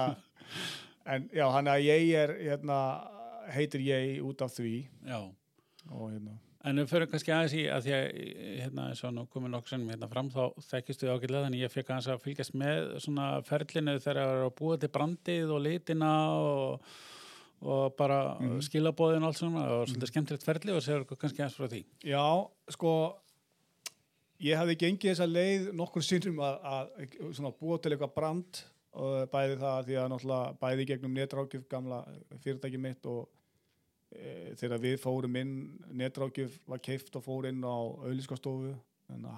en 1.09 1.29
já, 1.35 1.45
hann 1.51 1.67
að 1.71 1.83
ég 1.87 2.13
er 2.23 2.35
hérna, 2.39 2.77
heitir 3.51 3.81
ég 3.83 4.21
út 4.23 4.41
af 4.45 4.53
því. 4.55 4.75
Já. 5.05 5.19
og 5.89 6.11
hérna 6.13 6.37
En 6.67 6.75
við 6.75 6.89
fyrir 6.91 7.07
kannski 7.07 7.31
aðeins 7.31 7.53
í 7.55 7.61
að 7.71 7.85
því 7.85 7.93
að 7.95 8.07
hérna 8.59 8.87
eins 8.91 9.03
og 9.07 9.13
nú 9.15 9.21
komið 9.31 9.53
nokkuð 9.53 9.71
sem 9.71 9.85
hérna 9.87 10.09
fram 10.11 10.31
þá 10.33 10.41
þekkistu 10.67 11.07
við 11.07 11.13
ágætlega 11.13 11.43
þannig 11.45 11.61
ég 11.63 11.71
fekk 11.71 11.91
aðeins 11.93 12.09
að 12.11 12.25
fylgjast 12.25 12.57
með 12.59 12.89
svona 13.05 13.27
ferlinu 13.47 13.93
þegar 13.95 14.19
það 14.19 14.33
er 14.33 14.43
að 14.43 14.51
búa 14.57 14.79
til 14.81 14.89
brandið 14.97 15.53
og 15.55 15.63
litina 15.63 16.11
og, 16.35 16.91
og 17.63 17.95
bara 18.01 18.19
mm 18.41 18.59
skilabóðin 18.67 19.23
og 19.23 19.31
allt 19.31 19.39
svona. 19.39 19.63
Og 19.77 19.87
svolítið 19.87 20.11
skemmtilegt 20.11 20.49
ferli 20.49 20.75
og 20.75 20.91
okkur 20.97 21.21
kannski 21.23 21.45
aðeins 21.45 21.55
frá 21.61 21.71
því. 21.71 21.81
Já, 22.11 22.27
sko 22.75 22.93
ég 24.43 24.59
hafði 24.59 24.77
gengið 24.83 25.13
þessa 25.13 25.31
leið 25.31 25.71
nokkur 25.79 26.03
sinnum 26.03 26.43
að, 26.43 26.59
að 26.75 27.17
svona, 27.39 27.55
búa 27.55 27.79
til 27.79 27.95
eitthvað 27.95 28.15
brand 28.19 28.63
og 28.99 29.31
bæði 29.31 29.57
það 29.63 29.83
því 29.87 29.99
að 30.01 30.11
náttúrulega 30.11 30.55
bæði 30.59 30.91
gegnum 30.91 31.15
netrákjöf 31.15 31.67
gamla 31.71 32.03
fyrirtæki 32.43 32.79
mitt 32.81 33.07
og 33.07 33.27
þegar 34.09 34.81
við 34.81 34.95
fórum 35.01 35.35
inn 35.37 35.55
netrákjöf 35.93 36.55
var 36.69 36.81
keift 36.81 37.15
og 37.15 37.25
fór 37.25 37.49
inn 37.49 37.61
á 37.61 37.77
auðlískastofu 37.77 38.73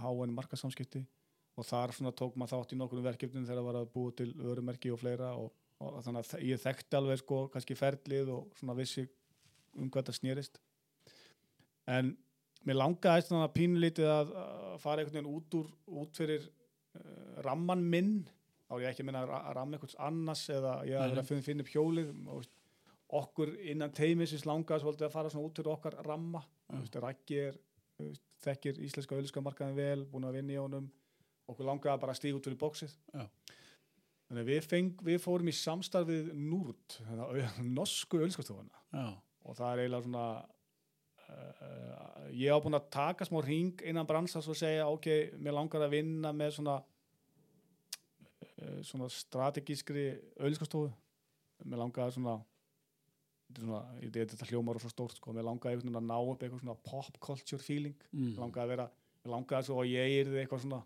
háan 0.02 0.36
markasamskipti 0.36 1.02
og 1.60 1.68
þar 1.68 1.94
svona 1.96 2.14
tók 2.16 2.38
maður 2.40 2.62
þátt 2.62 2.76
í 2.76 2.80
nokkur 2.80 3.04
verkefnum 3.04 3.48
þegar 3.48 3.68
var 3.68 3.80
að 3.82 3.92
búa 3.94 4.16
til 4.16 4.30
örumerki 4.40 4.92
og 4.94 5.02
fleira 5.02 5.34
og, 5.36 5.52
og 5.84 6.00
þannig 6.06 6.24
að 6.24 6.46
ég 6.48 6.62
þekkti 6.64 7.00
alveg 7.00 7.20
sko 7.20 7.42
kannski 7.52 7.76
ferlið 7.76 8.32
og 8.32 8.56
svona 8.60 8.78
vissi 8.80 9.06
um 9.76 9.92
hvað 9.92 10.10
það 10.10 10.20
snýrist 10.22 10.62
en 11.92 12.14
mér 12.68 12.78
langaði 12.78 13.26
svona 13.26 13.50
pínulítið 13.54 14.10
að, 14.12 14.34
fara 14.82 15.02
einhvern 15.02 15.18
veginn 15.18 15.32
út, 15.32 15.58
úr, 15.58 15.70
út 16.02 16.18
fyrir 16.18 16.46
uh, 16.46 17.42
ramman 17.46 17.84
minn. 17.84 18.16
Þá 18.68 18.76
er 18.76 18.84
ég 18.86 18.94
ekki 18.94 19.04
að 19.04 19.10
minna 19.10 19.24
að 19.26 19.54
ramma 19.58 19.78
einhvers 19.78 19.98
annars 20.00 20.44
eða 20.54 20.76
ég 20.88 20.98
að 20.98 21.16
vera 21.16 21.24
að 21.26 21.46
finna, 21.48 21.66
upp 21.66 21.72
hjólið 21.74 22.12
og, 22.32 22.46
okkur 23.12 23.52
innan 23.72 23.92
teimisins 23.96 24.46
langaði 24.48 24.86
svolítið 24.86 25.10
að 25.10 25.16
fara 25.16 25.32
svona 25.34 25.50
út 25.50 25.60
fyrir 25.60 25.74
okkar 25.74 25.98
ramma. 26.08 26.44
Rækki 26.72 27.40
er 27.50 27.60
þekkir 28.42 28.80
íslenska 28.88 29.18
auðlíska 29.18 29.44
markaðin 29.44 29.78
vel, 29.78 30.06
búin 30.10 30.26
að 30.26 30.40
vinna 30.40 30.56
í 30.56 30.62
honum. 30.62 30.88
Okkur 31.52 31.68
langaði 31.68 32.02
bara 32.02 32.16
að 32.16 32.22
stíða 32.22 32.40
út 32.40 32.48
fyrir 32.48 32.60
bóksið 32.62 32.94
Já. 33.12 33.24
þannig 34.28 34.42
að 34.42 34.50
við, 34.52 34.62
feng, 34.70 35.04
við 35.08 35.18
fórum 35.24 35.52
í 35.52 35.56
samstarfið 35.58 36.30
Núrt, 36.38 36.98
norsku 37.66 38.22
auðlískastofuna 38.22 38.84
Já. 38.94 39.08
og 39.18 39.58
það 39.58 39.72
er 39.72 39.82
eiginlega 39.82 40.06
svona 40.06 40.26
uh, 41.28 42.30
ég 42.38 42.56
á 42.56 42.64
búin 42.64 42.78
að 42.78 42.88
taka 42.94 43.28
smá 43.28 43.42
ring 43.44 43.84
innan 43.88 44.08
bransas 44.10 44.48
og 44.52 44.60
segja 44.60 44.88
ok, 44.92 45.10
mér 45.42 45.58
langar 45.58 45.88
að 45.88 45.96
vinna 45.98 46.32
með 46.36 46.56
svona 46.60 46.78
uh, 48.40 48.80
svona 48.88 49.10
strategískri 49.12 50.08
auðlískastofu 50.40 50.92
mér 51.66 51.84
langar 51.84 52.08
að 52.08 52.16
svona 52.20 52.38
þetta 53.56 54.48
hljómar 54.50 54.76
og 54.76 54.82
svo 54.82 54.90
stórt 54.90 55.16
sko, 55.18 55.34
mér 55.34 55.44
langar 55.48 55.72
einhvern 55.72 55.90
veginn 55.90 56.00
að 56.02 56.08
ná 56.10 56.18
upp 56.32 56.42
eitthvað 56.44 56.62
svona 56.64 56.78
pop 56.84 57.20
culture 57.20 57.62
feeling, 57.62 57.96
Mm. 58.14 58.36
langar 58.38 58.64
að 58.64 58.68
vera 58.76 58.90
mér 59.26 59.32
langar 59.36 59.60
að 59.60 59.66
svo 59.66 59.82
að 59.84 59.92
ég 59.92 60.20
er 60.22 60.32
eitthvað 60.46 60.62
svona 60.66 60.84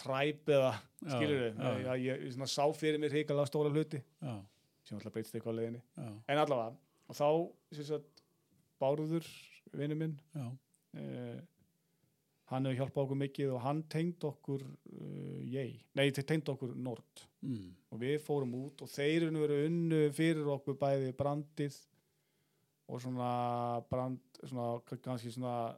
tribe 0.00 0.52
eða 0.56 0.72
skilur 1.04 1.40
við, 1.42 1.58
já. 1.60 1.94
ég, 1.96 2.04
ég, 2.06 2.22
ég 2.24 2.32
svona 2.34 2.48
sá 2.48 2.64
fyrir 2.72 2.98
mér 3.02 3.12
hrikalega 3.12 3.46
stóra 3.50 3.70
hluti 3.72 4.00
Já. 4.22 4.34
sem 4.84 4.96
alltaf 4.96 5.12
breytist 5.12 5.34
eitthvað 5.36 5.52
á 5.52 5.58
leiðinni 5.58 5.82
en 6.28 6.38
allavega, 6.40 6.76
og 7.08 7.18
þá 7.18 7.84
sagt, 7.84 8.22
Bárður, 8.80 9.26
vinnu 9.76 9.94
minn 10.00 10.14
uh, 10.40 11.40
hann 12.50 12.64
hefur 12.66 12.78
hjálpað 12.80 13.04
okkur 13.04 13.20
mikið 13.20 13.52
og 13.54 13.60
hann 13.66 13.82
tengd 13.92 14.24
okkur 14.24 14.64
ég, 15.50 15.76
nei, 15.98 16.10
þeir 16.10 16.26
tengd 16.34 16.48
okkur 16.54 16.76
Nord 16.76 17.26
Mm. 17.40 17.70
og 17.88 18.00
við 18.02 18.18
fórum 18.20 18.50
út 18.58 18.82
og 18.84 18.88
þeir 18.92 19.22
eru 19.30 19.54
unnu 19.64 20.00
fyrir 20.12 20.44
okkur 20.52 20.74
bæði 20.76 21.14
brandið 21.16 21.78
og 22.90 23.00
svona 23.00 23.28
brand, 23.88 24.18
svona 24.44 24.66
kannski 25.00 25.30
svona 25.32 25.70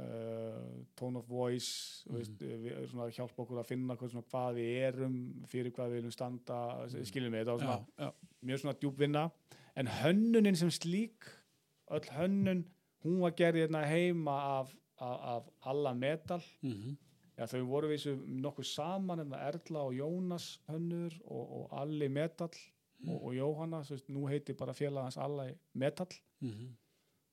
uh, 0.00 0.78
tone 0.96 1.20
of 1.20 1.28
voice 1.28 2.06
mm. 2.08 2.14
veist, 2.16 2.38
við 2.40 2.70
erum 2.72 2.88
svona 2.94 3.10
hjálpa 3.12 3.44
okkur 3.44 3.60
að 3.60 3.68
finna 3.68 3.98
hvað, 4.00 4.14
svona, 4.14 4.26
hvað 4.32 4.60
við 4.62 4.70
erum, 4.86 5.18
fyrir 5.52 5.74
hvað 5.76 5.92
við 5.92 6.00
viljum 6.00 6.14
standa 6.16 6.60
mm. 6.86 7.04
skiljum 7.10 7.36
við, 7.36 7.44
þetta 7.44 7.58
Já. 7.58 7.66
svona 7.66 8.06
Já. 8.06 8.10
mjög 8.48 8.62
svona 8.64 8.76
djúb 8.80 9.04
vinna 9.04 9.26
en 9.76 9.92
hönnunin 10.00 10.56
sem 10.56 10.72
slík 10.72 11.28
öll 11.90 12.10
hönnun, 12.16 12.64
hún 13.04 13.20
var 13.26 13.36
gerð 13.36 13.64
hérna 13.66 13.84
heima 13.90 14.38
af, 14.60 14.72
af, 14.96 15.20
af 15.36 15.52
alla 15.74 15.92
metal 15.94 16.40
Mhm. 16.62 16.96
Já, 17.40 17.46
þau 17.48 17.62
voru 17.70 17.88
við 17.88 18.04
nokkuð 18.44 18.66
saman 18.68 19.22
en 19.22 19.32
Erla 19.32 19.86
og 19.86 19.94
Jónas 19.96 20.58
hönnur 20.68 21.14
og, 21.24 21.44
og 21.62 21.70
Alli 21.80 22.08
Metal 22.12 22.50
og, 23.08 23.16
og 23.16 23.32
Jóhanna, 23.32 23.80
svo 23.86 23.96
veist, 23.96 24.10
nú 24.12 24.26
heitir 24.28 24.58
bara 24.60 24.74
félagans 24.76 25.16
Alli 25.16 25.54
Metal 25.74 26.06
Mhm. 26.40 26.74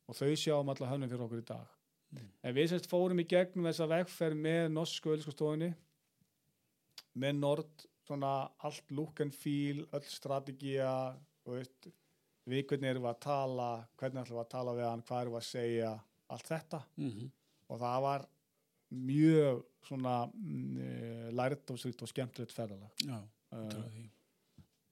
og 0.08 0.16
þau 0.16 0.32
sjáum 0.40 0.70
alla 0.72 0.88
hönnum 0.94 1.10
fyrir 1.12 1.26
okkur 1.28 1.42
í 1.44 1.46
dag 1.46 1.68
Mm. 2.14 2.30
en 2.44 2.56
við 2.56 2.70
semst 2.70 2.88
fórum 2.88 3.20
í 3.20 3.26
gegnum 3.28 3.66
þessa 3.68 3.86
vegferð 3.92 4.38
með 4.40 4.70
norsku 4.72 5.10
öllskostofunni 5.12 5.74
með 7.20 7.36
Nord 7.36 7.84
svona 8.08 8.50
allt 8.64 8.92
look 8.96 9.20
and 9.20 9.34
feel 9.36 9.82
öll 9.92 10.08
strategía 10.08 11.18
þú 11.44 11.58
veist, 11.58 11.90
við 12.48 12.64
hvernig 12.70 12.92
erum 12.94 13.04
við 13.04 13.12
að 13.12 13.20
tala 13.26 13.68
hvernig 14.00 14.24
ætlum 14.24 14.38
við 14.38 14.46
að 14.46 14.50
tala 14.54 14.76
við 14.78 14.88
hann, 14.90 15.02
hvað 15.04 15.22
erum 15.22 15.34
við 15.36 15.42
að 15.42 15.50
segja 15.52 15.92
allt 16.30 16.48
þetta 16.54 16.82
Mhm. 16.98 17.32
og 17.70 17.80
það 17.82 18.02
var 18.02 18.26
mjög 18.92 19.64
svona 19.88 20.18
mm, 20.34 21.32
lærdómsrikt 21.36 22.02
og 22.06 22.12
skemmtilegt 22.12 22.54
ferðalag 22.56 23.04
Já. 23.08 23.18
uh, 23.52 24.06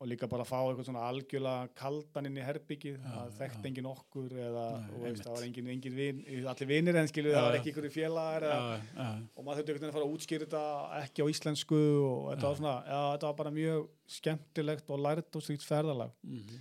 og 0.03 0.09
líka 0.11 0.27
bara 0.27 0.43
að 0.43 0.49
fá 0.49 0.57
eitthvað 0.59 0.87
svona 0.89 1.03
algjörlega 1.07 1.69
kaldan 1.79 2.25
inn 2.27 2.35
í 2.37 2.43
herbyggið 2.43 2.97
það 3.05 3.29
þekkt 3.37 3.67
engin 3.69 3.87
okkur 3.87 4.33
eða 4.43 4.65
Nei, 4.75 4.89
og 4.91 5.05
veist, 5.05 5.23
það 5.23 5.35
var 5.37 5.45
engin, 5.47 5.69
engin 5.71 5.95
vin, 5.95 6.19
allir 6.51 6.67
vinir 6.73 6.99
en 6.99 7.07
skilu 7.07 7.31
Já, 7.31 7.37
það 7.37 7.47
var 7.47 7.57
ekki 7.61 7.71
ykkur 7.71 7.87
félagar 7.95 8.45
eða, 8.49 8.57
Já, 8.75 8.83
já. 8.99 9.07
og 9.39 9.47
maður 9.47 9.61
þurfti 9.61 9.71
einhvern 9.71 9.79
veginn 9.79 9.93
að 9.93 9.97
fara 9.97 10.07
að 10.09 10.15
útskýra 10.17 10.45
þetta 10.49 10.63
ekki 10.99 11.23
á 11.23 11.31
íslensku 11.31 11.79
og 12.09 12.19
þetta 12.33 12.49
var 12.51 12.59
svona 12.59 12.75
já, 12.91 12.99
þetta 13.15 13.29
var 13.31 13.37
bara 13.39 13.53
mjög 13.55 13.87
skemmtilegt 14.19 14.91
og 14.91 15.03
lærdómsrikt 15.07 15.63
ferðalag 15.71 16.11
Mhm. 16.27 16.59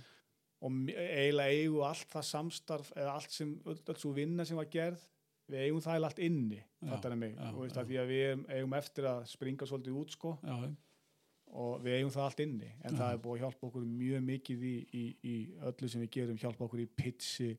og 0.65 0.71
m- 0.71 0.95
eiginlega 0.95 1.51
eigum 1.59 1.75
við 1.81 1.87
allt 1.91 2.07
það 2.15 2.27
samstarf 2.31 2.93
eða 2.95 3.17
allt 3.19 3.35
sem, 3.35 3.51
öll 3.67 3.99
svo 3.99 4.13
vinna 4.15 4.45
sem 4.47 4.55
var 4.57 4.71
gerð 4.71 5.03
við 5.51 5.59
eigum 5.67 5.81
það 5.85 5.97
allt 6.09 6.19
inni 6.25 6.61
það 7.37 7.59
og 7.59 7.69
því 7.91 7.97
að 8.01 8.09
við 8.11 8.25
eigum- 8.57 8.75
eftir 8.79 9.07
að 9.11 9.23
springa 9.29 9.67
svolítið 9.69 9.99
út 10.01 10.11
sko 10.15 10.33
Já. 10.43 10.55
og 11.61 11.81
við 11.85 11.97
eigum 11.99 12.11
það 12.15 12.25
allt 12.25 12.39
inni 12.45 12.71
en 12.81 12.91
Já. 12.95 12.97
það 12.99 13.13
er 13.13 13.21
búið 13.25 13.35
að 13.37 13.43
hjálpa 13.45 13.67
okkur 13.69 13.85
mjög 13.85 14.25
mikið 14.31 14.63
í, 14.65 14.75
í, 15.01 15.03
í 15.23 15.35
öllu 15.69 15.89
sem 15.89 16.01
við 16.05 16.11
gerum, 16.17 16.37
hjálpa 16.41 16.65
okkur 16.65 16.83
í 16.85 16.87
pitchi 16.97 17.49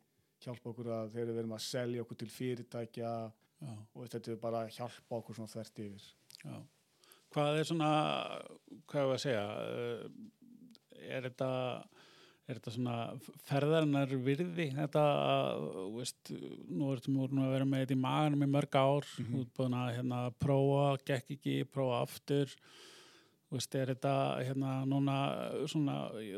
hjálpa 0.44 0.70
okkur 0.72 0.90
að 0.92 1.12
þegar 1.14 1.31
við 1.33 1.38
erum 1.44 1.57
að 1.57 1.64
selja 1.66 2.03
okkur 2.05 2.16
til 2.25 2.29
fyrirtækja 2.35 3.12
Já. 3.57 3.72
og 3.94 4.09
þetta 4.12 4.33
er 4.35 4.40
bara 4.42 4.64
að 4.66 4.75
hjálpa 4.77 5.16
okkur 5.22 5.38
svona 5.38 5.53
þvert 5.55 5.85
yfir 5.87 6.09
Já. 6.44 6.57
Hvað 7.37 7.59
er 7.61 7.64
svona, 7.68 7.88
hvað 8.88 9.03
er 9.03 9.12
að 9.14 9.20
segja, 9.20 9.46
eh, 9.66 11.11
er 11.16 11.25
þetta, 11.27 11.49
er 12.46 12.59
þetta 12.61 12.72
svona 12.76 12.96
ferðarinnar 13.48 14.12
virði, 14.22 14.68
þetta, 14.76 15.04
þú 15.74 15.87
veist, 15.98 16.32
nú 16.70 16.90
ertum 16.94 17.16
við 17.18 17.40
að 17.42 17.54
vera 17.56 17.64
með 17.66 17.80
þetta 17.85 17.96
í 17.96 18.02
maganum 18.04 18.44
í 18.46 18.50
mörg 18.52 18.76
ár, 18.78 19.09
þú 19.16 19.40
ert 19.42 19.54
búin 19.59 19.74
að 19.80 19.94
hérna, 19.96 20.20
prófa, 20.38 20.85
gekk 21.11 21.32
ekki, 21.37 21.56
prófa 21.74 22.02
aftur, 22.04 22.54
veist, 23.50 23.74
er 23.78 23.90
þetta 23.94 24.14
hérna 24.46 24.76
núna 24.87 25.16
svona, 25.70 25.96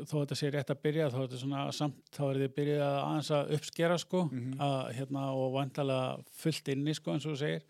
þó 0.09 0.15
þetta 0.23 0.39
sé 0.41 0.49
rétt 0.53 0.73
að 0.73 0.81
byrja, 0.87 1.11
þó 1.13 1.19
þetta 1.27 1.41
svona 1.43 1.63
samt, 1.77 2.01
þá 2.15 2.21
er 2.31 2.41
þið 2.43 2.55
byrjað 2.57 2.85
að 2.87 2.99
aðeins 3.03 3.31
að 3.37 3.53
uppskera 3.59 3.97
sko, 4.01 4.23
Mhm. 4.31 4.57
að 4.65 4.93
hérna 4.97 5.27
og 5.35 5.53
vantalega 5.53 6.23
fullt 6.41 6.73
inni 6.73 6.93
sko 6.97 7.13
eins 7.13 7.25
og 7.29 7.33
þú 7.37 7.41
segir, 7.43 7.63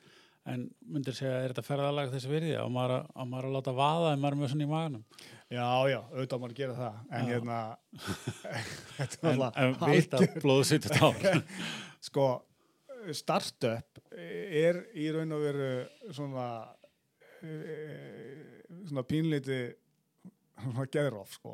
en 0.45 0.69
myndir 0.87 1.13
segja, 1.17 1.41
er 1.43 1.51
þetta 1.53 1.65
ferðalag 1.67 2.11
þessi 2.13 2.29
virði? 2.31 2.53
Á 2.57 2.65
maður, 2.71 2.93
að- 2.99 3.09
á 3.15 3.21
maður 3.27 3.47
að 3.49 3.55
láta 3.57 3.73
vaða 3.77 4.13
en 4.13 4.19
maður 4.23 4.33
er 4.37 4.39
með 4.43 4.51
svona 4.53 4.63
í 4.63 4.69
maganum? 4.71 5.03
Já, 5.49 5.67
já, 5.89 5.99
auðvitað 6.13 6.39
maður 6.43 6.53
að 6.53 6.59
gera 6.61 6.77
það. 6.77 6.99
En 7.11 7.25
Já. 7.25 7.29
hérna 7.33 7.59
en, 8.53 8.69
náttúrulega 8.99 9.51
en 9.65 9.75
vita 9.93 10.17
algjör- 10.17 10.41
blóðsýttu 10.43 10.89
tár. 10.93 11.43
Sko, 12.09 12.25
startup 13.15 13.99
er 14.15 14.83
í 14.95 15.09
raun 15.13 15.31
og 15.35 15.41
veru 15.43 15.69
svona 16.15 16.47
eh, 17.43 18.63
svona 18.87 19.03
pínliti 19.07 19.59
svona 20.59 20.85
geðróf 20.91 21.33
sko. 21.37 21.53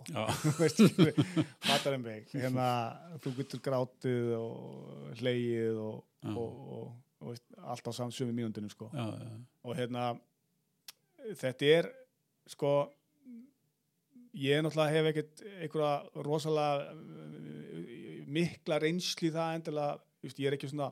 Fattar 1.65 1.93
um 1.97 2.01
mig 2.05 2.25
hérna, 2.33 2.67
þú 3.21 3.33
getur 3.39 3.61
grátið 3.65 4.31
og 4.39 5.11
Já. 5.21 5.77
og, 5.77 6.03
og, 6.33 6.55
og 6.77 6.93
veist, 7.33 7.45
allt 7.57 7.87
á 7.89 7.91
samt 7.95 8.15
sömu 8.15 8.35
mínundinu 8.35 8.69
sko. 8.71 8.89
Já, 8.93 9.05
já, 9.17 9.31
og 9.63 9.77
hérna 9.77 10.09
þetta 11.33 11.71
er 11.79 11.89
sko 12.49 12.75
ég 14.35 14.61
náttúrulega 14.63 14.93
hef 14.93 15.09
ekkert 15.11 15.43
einhverja 15.63 16.23
rosalega 16.27 16.91
uh, 16.91 18.21
mikla 18.35 18.79
reynsli 18.83 19.31
það 19.33 19.59
endilega, 19.59 19.97
just, 20.25 20.39
ég 20.41 20.49
er 20.49 20.57
ekki 20.57 20.69
svona 20.71 20.91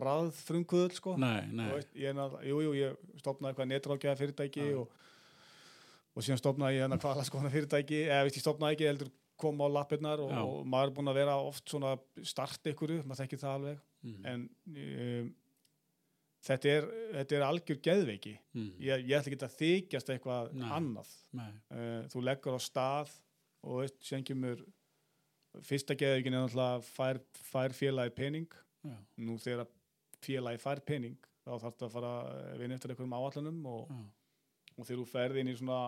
raðfrumkvöðl 0.00 0.96
sko. 0.96 1.14
Nei, 1.20 1.46
nei. 1.54 1.68
veist, 1.76 1.92
ég 1.94 2.10
er 2.10 2.48
jú, 2.48 2.58
jú, 2.64 2.72
ég 2.74 3.20
stopnaði 3.20 3.52
eitthvað 3.52 3.70
netrákjaða 3.70 4.18
fyrirtæki 4.18 4.64
Já. 4.64 4.80
og, 4.80 4.96
og 6.16 6.26
síðan 6.26 6.42
stopnaði 6.42 6.80
ég 6.80 6.86
hérna 6.86 6.98
hvaða 7.02 7.26
skona 7.28 7.52
fyrirtæki, 7.54 8.02
eða 8.08 8.26
veist, 8.26 8.40
ég 8.40 8.46
stopnaði 8.46 8.78
ekki 8.78 8.90
heldur 8.90 9.12
kom 9.38 9.60
á 9.62 9.68
lappirnar 9.68 10.22
og, 10.24 10.32
og 10.32 10.60
maður 10.66 10.90
er 10.90 10.94
búin 10.96 11.12
að 11.12 11.18
vera 11.20 11.36
oft 11.44 11.68
svona 11.70 11.92
start 12.24 12.70
ykkur, 12.72 12.96
maður 13.04 13.22
þekkir 13.22 13.42
það 13.42 13.58
alveg. 13.60 13.82
Mm. 14.06 14.18
en 14.30 14.42
um, 14.70 15.30
þetta 16.46 16.72
er, 16.72 16.88
þetta 17.18 17.36
er 17.36 17.44
algjör 17.46 17.78
geðveiki 17.84 18.34
mm. 18.54 18.72
ég, 18.82 19.06
ég 19.10 19.18
ætla 19.18 19.32
ekki 19.32 19.46
að 19.46 19.56
þykjast 19.60 20.12
eitthvað 20.14 20.50
Nei. 20.56 20.66
annað 20.78 21.12
nei, 21.36 21.52
uh, 21.74 22.02
þú 22.12 22.24
leggur 22.28 22.58
á 22.58 22.60
stað 22.62 23.14
og 23.66 23.90
sem 24.04 24.24
kemur 24.26 24.62
fyrsta 25.66 25.96
geðveikin 25.98 26.36
er 26.36 26.44
náttúrulega 26.44 26.82
fær, 26.86 27.22
fær 27.50 27.74
félagi 27.76 28.14
pening 28.16 28.58
já, 28.86 28.96
nú 29.26 29.38
þegar 29.42 29.70
félagi 30.24 30.62
fær 30.62 30.82
pening 30.86 31.18
þá 31.46 31.52
þarf 31.52 31.68
þetta 31.68 31.86
að 31.88 31.94
fara 31.94 32.16
að 32.32 32.58
vinna 32.62 32.76
eftir 32.76 32.92
einhverjum 32.92 33.16
áallunum 33.16 33.70
og, 33.70 33.94
og 34.76 34.82
þegar 34.82 35.00
þú 35.00 35.06
ferð 35.12 35.40
inn 35.42 35.52
í 35.52 35.56
svona 35.58 35.80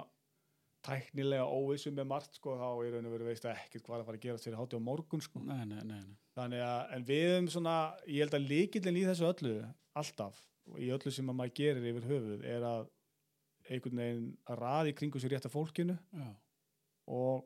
tæknilega 0.86 1.46
óvissum 1.50 1.96
með 1.96 2.06
margt 2.12 2.38
sko, 2.38 2.54
þá 2.58 2.86
í 2.86 2.92
raun 2.92 3.08
og 3.08 3.14
veru 3.16 3.26
veist 3.26 3.46
ekkert 3.50 3.84
hvað 3.84 3.96
er 3.96 4.02
að 4.02 4.08
fara 4.08 4.20
að 4.20 4.24
gera 4.24 4.42
sér 4.42 4.56
hátti 4.58 4.78
á 4.78 4.86
morgun 4.88 5.24
sko. 5.24 5.42
nei, 5.42 5.64
nei, 5.66 5.80
nei, 5.82 5.98
nei. 6.04 6.16
þannig 6.38 6.62
að, 6.64 6.78
en 6.94 7.06
við 7.08 7.24
erum 7.32 7.48
svona 7.52 7.74
ég 8.06 8.22
held 8.22 8.36
að 8.38 8.48
líkillin 8.52 9.00
í 9.00 9.04
þessu 9.08 9.26
öllu 9.28 9.54
alltaf, 10.00 10.38
í 10.78 10.90
öllu 10.94 11.12
sem 11.14 11.28
að 11.30 11.38
maður 11.38 11.54
gerir 11.58 11.88
yfir 11.92 12.08
höfuð, 12.12 12.44
er 12.46 12.66
að 12.68 12.88
einhvern 13.68 14.02
veginn 14.02 14.28
að 14.48 14.60
raði 14.62 14.94
kringu 14.96 15.20
sér 15.20 15.34
rétt 15.34 15.48
af 15.48 15.52
fólkinu 15.54 15.96
Já, 16.16 16.28
og, 17.12 17.44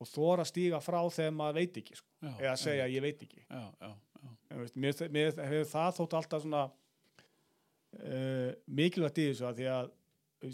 og 0.00 0.10
þóra 0.10 0.44
stíga 0.48 0.80
frá 0.84 1.00
þegar 1.12 1.36
maður 1.36 1.60
veit 1.60 1.80
ekki, 1.82 1.96
sko, 2.00 2.10
já, 2.24 2.32
eða 2.34 2.56
segja 2.60 2.88
ég 2.92 3.04
veit 3.04 3.24
ekki. 3.26 3.44
Já, 3.46 3.62
já, 3.80 3.92
já, 4.22 4.34
En 4.48 4.62
veist, 4.62 4.76
mér, 4.80 5.00
mér 5.14 5.32
hefur 5.44 5.70
það 5.72 5.96
þótt 6.00 6.18
alltaf 6.18 6.44
svona 6.44 6.64
uh, 6.68 8.50
mikilvægt 8.66 9.22
í 9.22 9.28
þessu 9.30 9.48
að 9.48 9.60
því 9.60 9.70
að 9.76 9.94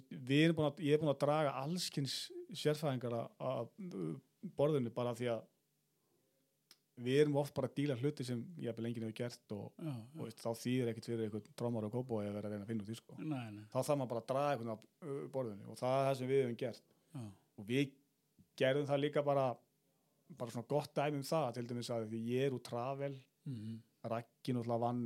við 0.09 0.45
erum 0.47 0.59
búin 0.59 0.71
að, 0.71 0.85
ég 0.87 0.97
er 0.97 1.03
búin 1.03 1.13
að 1.13 1.23
draga 1.27 1.57
allskins 1.61 2.15
sérfæðingar 2.57 3.17
að 3.21 3.73
borðinu 4.57 4.93
bara 4.95 5.13
því 5.17 5.29
að 5.35 5.43
við 7.05 7.21
erum 7.25 7.39
oft 7.41 7.55
bara 7.57 7.69
að 7.71 7.77
díla 7.81 7.97
hluti 7.99 8.27
sem 8.27 8.41
ég 8.61 8.71
hef 8.71 8.81
lengið 8.83 9.07
hefur 9.07 9.17
gert 9.19 9.55
og, 9.57 9.65
já, 9.79 9.91
og 9.91 10.21
já. 10.21 10.23
veist, 10.23 10.43
þá 10.45 10.51
þýðir 10.61 10.91
ekkert 10.93 11.09
fyrir 11.11 11.25
einhvern 11.27 11.57
trómar 11.59 11.89
og 11.89 11.95
kópói 11.95 12.23
að 12.29 12.37
vera 12.37 12.51
að 12.51 12.55
reyna 12.55 12.67
að 12.67 12.71
finna 12.71 12.87
út 12.87 12.93
í 12.93 12.99
sko. 12.99 13.17
Nei, 13.19 13.47
nei, 13.57 13.65
þá 13.73 13.79
þarf 13.81 13.99
maður 13.99 14.13
bara 14.13 14.23
að 14.23 14.29
draga 14.31 14.53
einhvern 14.55 14.75
á 14.75 14.79
uh, 14.79 15.25
borðinu 15.35 15.73
og 15.73 15.81
það 15.81 15.97
er 15.99 16.09
það 16.09 16.19
sem 16.21 16.31
við 16.31 16.43
hefum 16.45 16.61
gert. 16.63 16.95
Já, 17.15 17.25
og 17.59 17.69
við 17.71 17.97
gerðum 18.63 18.89
það 18.91 19.03
líka 19.03 19.25
bara 19.27 19.49
bara 20.39 20.55
svona 20.55 20.71
gott 20.71 20.95
dæmi 20.97 21.21
um 21.21 21.27
það 21.27 21.51
til 21.57 21.67
dæmis 21.71 21.91
að 21.93 22.07
því 22.13 22.23
ég 22.31 22.47
er 22.49 22.57
úr 22.57 22.63
travel 22.65 23.13
mhm, 23.49 23.77
Raggi 24.05 24.55
náttúrulega 24.55 24.83
vann 24.83 25.03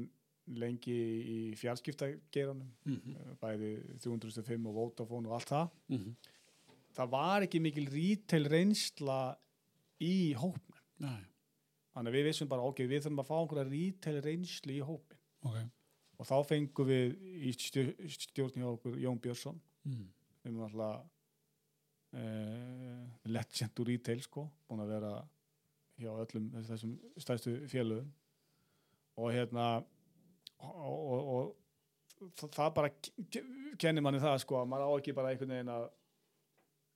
lengi 0.59 0.97
í 1.29 1.39
fjarskiptageiranum 1.59 2.69
mhm, 2.89 3.35
bæði 3.41 3.73
305 4.01 4.69
og 4.71 4.77
Vodafone 4.79 5.29
og 5.29 5.37
allt 5.37 5.53
það. 5.53 5.75
Mhm, 5.93 6.15
það 6.97 7.13
var 7.13 7.47
ekki 7.47 7.61
mikil 7.63 7.85
retail 7.93 8.49
reynsla 8.49 9.19
í 10.03 10.33
hópnum. 10.39 10.81
Nei, 11.05 11.21
þannig 11.99 12.13
að 12.13 12.17
við 12.21 12.27
vissum 12.31 12.49
bara 12.55 12.63
ok, 12.71 12.85
við 12.87 13.03
þurfum 13.05 13.21
að 13.25 13.29
fá 13.29 13.37
einhverja 13.43 13.69
retail 13.75 14.21
reynslu 14.25 14.77
í 14.79 14.81
hópin 14.87 15.19
ok, 15.43 15.59
og 16.19 16.27
þá 16.31 16.37
fengum 16.49 16.89
við 16.89 17.15
í 17.49 17.53
stjó- 17.59 18.11
stjórn 18.15 18.57
hjá 18.63 18.69
okkur 18.73 18.97
Jón 19.03 19.21
Björnsson. 19.23 19.61
Mhm, 19.87 20.07
sem 20.43 20.57
er 20.59 20.65
alltaf 20.69 21.07
uh, 22.15 23.05
legend 23.29 23.81
úr 23.83 23.91
retail 23.93 24.23
sko 24.25 24.47
búin 24.69 24.83
að 24.85 24.93
vera 24.95 25.13
hjá 25.99 26.11
öllum 26.23 26.49
þessum 26.69 26.97
stærstu 27.19 27.55
félögum. 27.71 28.11
Og 29.19 29.33
hérna 29.35 29.65
og, 30.59 30.99
og, 31.15 31.33
og 32.29 32.45
það- 32.55 32.75
bara 32.77 32.91
ke- 32.95 33.45
kennir 33.79 34.03
manni 34.07 34.21
það 34.23 34.39
sko 34.45 34.61
að 34.63 34.69
maður 34.71 34.91
á 34.91 34.99
ekki 35.01 35.15
bara 35.17 35.33
einhvern 35.35 35.55
veginn 35.57 35.73
að 35.75 35.89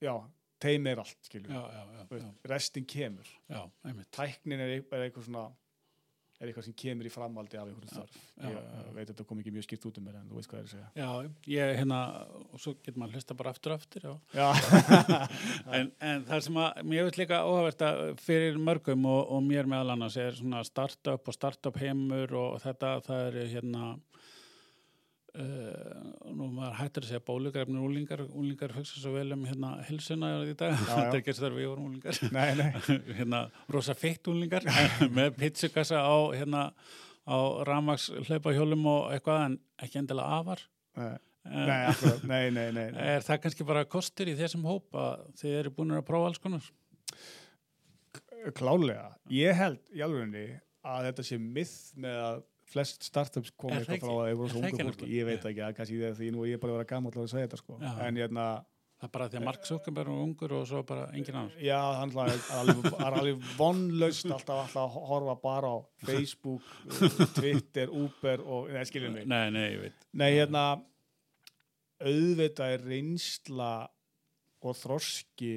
já, 0.02 0.14
teim 0.62 0.86
er 0.90 1.02
allt 1.02 1.28
skilur 1.28 1.50
já, 1.52 1.62
já, 1.62 1.82
já, 1.82 2.04
Þú 2.06 2.20
já, 2.20 2.22
veist, 2.22 2.46
restin 2.52 2.86
kemur. 2.88 3.34
Tæknin 4.14 4.62
er, 4.62 4.78
er 4.80 5.04
eitthvað 5.08 5.28
svona 5.28 5.48
er 6.42 6.50
eitthvað 6.50 6.66
sem 6.66 6.76
kemur 6.78 7.06
í 7.06 7.12
framaldi 7.12 7.58
af 7.58 7.68
einhverjum 7.68 7.92
þarf 7.92 8.16
ég 8.42 8.56
já. 8.56 8.86
veit 8.96 9.04
að 9.04 9.10
þetta 9.12 9.26
kom 9.28 9.42
ekki 9.42 9.52
mjög 9.54 9.66
skýrt 9.68 9.84
út 9.88 9.98
um 10.00 10.06
mér 10.08 10.16
en 10.18 10.30
þú 10.30 10.38
veist 10.38 10.50
hvað 10.50 10.58
ég 10.58 10.64
er 10.64 10.68
að 10.68 10.72
segja. 10.72 10.88
Já, 10.98 11.34
ég, 11.52 11.74
hérna, 11.78 11.98
og 12.48 12.62
svo 12.62 12.72
getur 12.80 12.98
maður 12.98 13.18
hlusta 13.18 13.36
bara 13.38 13.52
aftur 13.54 13.74
aftur, 13.76 14.06
já, 14.08 14.14
já, 14.34 14.48
en, 15.78 15.92
en 16.08 16.26
það 16.26 16.44
sem 16.48 16.58
að 16.64 16.80
mér 16.90 17.06
veist 17.06 17.20
líka 17.20 17.42
óhæfert 17.46 17.84
að 17.86 18.02
fyrir 18.22 18.58
mörgum 18.58 19.06
og, 19.12 19.20
og 19.36 19.44
mér 19.46 19.70
meðal 19.70 19.94
annars 19.94 20.18
er 20.18 20.38
svona 20.38 20.64
startup 20.66 21.30
og 21.30 21.38
startup 21.38 21.78
heimur 21.82 22.34
og 22.40 22.58
þetta, 22.64 22.96
það 23.06 23.28
er 23.28 23.52
hérna 23.54 23.92
Uh, 25.32 26.10
nú 26.36 26.50
maður 26.52 26.74
hættir 26.76 27.06
að 27.06 27.08
segja 27.08 27.22
bólugrefnir 27.24 27.80
úlingar, 27.80 28.20
úlingar 28.36 28.74
hugsa 28.76 28.98
svo 29.00 29.14
vel 29.14 29.30
um 29.32 29.46
hérna 29.48 29.70
hilsuna 29.88 30.34
í 30.44 30.52
dag, 30.52 30.74
þetta 30.82 31.06
er 31.08 31.20
ekki 31.22 31.32
að 31.38 31.56
við 31.56 31.70
vorum 31.70 31.86
úlingar 31.88 32.18
nei, 32.36 32.50
nei. 32.58 32.68
Hérna 33.18 33.40
rosa 33.72 33.96
feitt 33.96 34.28
úlingar 34.28 34.66
með 35.08 35.38
pizzukassa 35.40 36.04
á 36.04 36.16
hérna 36.36 36.66
á 37.24 37.38
ramags 37.64 38.10
hlaupahjólum 38.26 38.84
og 38.92 39.12
eitthvað 39.14 39.44
en 39.46 39.56
ekki 39.80 40.02
endilega 40.02 40.40
afar. 40.42 40.66
Nei, 41.00 41.14
Eh, 41.42 41.64
nei, 41.66 41.86
akkurat, 41.90 42.20
nei, 42.22 42.50
nei, 42.54 42.68
nei, 42.70 42.84
nei. 42.94 43.06
er 43.16 43.24
það 43.26 43.40
kannski 43.42 43.64
bara 43.66 43.80
kostur 43.90 44.28
í 44.30 44.34
þessum 44.38 44.62
hóp 44.68 44.94
að 44.94 45.24
þið 45.40 45.54
eru 45.58 45.72
búin 45.74 45.94
að 45.96 46.04
prófa 46.06 46.28
alls 46.28 46.38
konar? 46.38 46.68
Klálega. 48.54 49.08
Ég 49.30 49.58
held 49.58 49.80
í 49.90 50.04
alvegni 50.06 50.44
að 50.86 51.08
þetta 51.08 51.24
sé 51.26 51.38
myth 51.42 51.74
með 51.98 52.20
að 52.22 52.44
flest 52.72 53.06
startups 53.06 53.52
Er 53.52 53.86
það 53.86 53.94
eitthvað 53.94 54.02
frá 54.02 54.12
að 54.16 54.28
þeir 54.28 54.36
voru 54.40 54.48
Er 54.48 54.52
svo 54.52 54.60
það 54.62 54.68
ungu 54.72 54.90
fólki? 54.90 55.08
ég 55.12 55.28
veit 55.28 55.48
ekki 55.50 55.64
að 55.64 55.74
kannski 55.78 55.98
því 56.02 56.28
er 56.28 56.52
ég 56.52 56.60
bara 56.62 56.72
að 56.72 56.78
vera 56.78 56.90
gammal 56.92 57.14
að 57.14 57.32
segja 57.32 57.48
þetta 57.48 57.60
sko. 57.60 57.78
En 57.82 58.20
hérna, 58.22 58.46
það 58.98 59.08
er 59.08 59.12
bara 59.16 59.28
því 59.32 59.40
að 59.40 59.46
Mark 59.48 59.66
Zuckerberg 59.68 60.12
er 60.12 60.22
ungur 60.26 60.54
og 60.58 60.68
svo 60.70 60.84
bara 60.88 61.08
engin 61.16 61.38
annar. 61.40 61.58
Já, 61.62 61.80
hann 61.98 62.14
er 62.14 62.46
alveg, 62.58 62.88
er 63.08 63.42
vonlaust 63.58 64.30
alltaf 64.30 64.62
alltaf 64.62 64.80
að 64.86 65.10
horfa 65.10 65.36
bara 65.42 65.74
á 65.74 65.78
Facebook 66.06 66.72
Twitter, 67.38 67.92
Uber 67.92 68.46
og, 68.46 68.72
neða 68.72 68.88
skiljum 68.90 69.18
mig. 69.18 69.28
Nei, 69.30 69.44
nei, 69.54 69.66
ég 69.74 69.84
veit. 69.88 70.08
Nei, 70.22 70.30
hérna 70.38 70.64
auðvitað 72.02 72.76
er 72.76 72.86
reynsla 72.86 73.72
og 74.62 74.76
þroski 74.78 75.52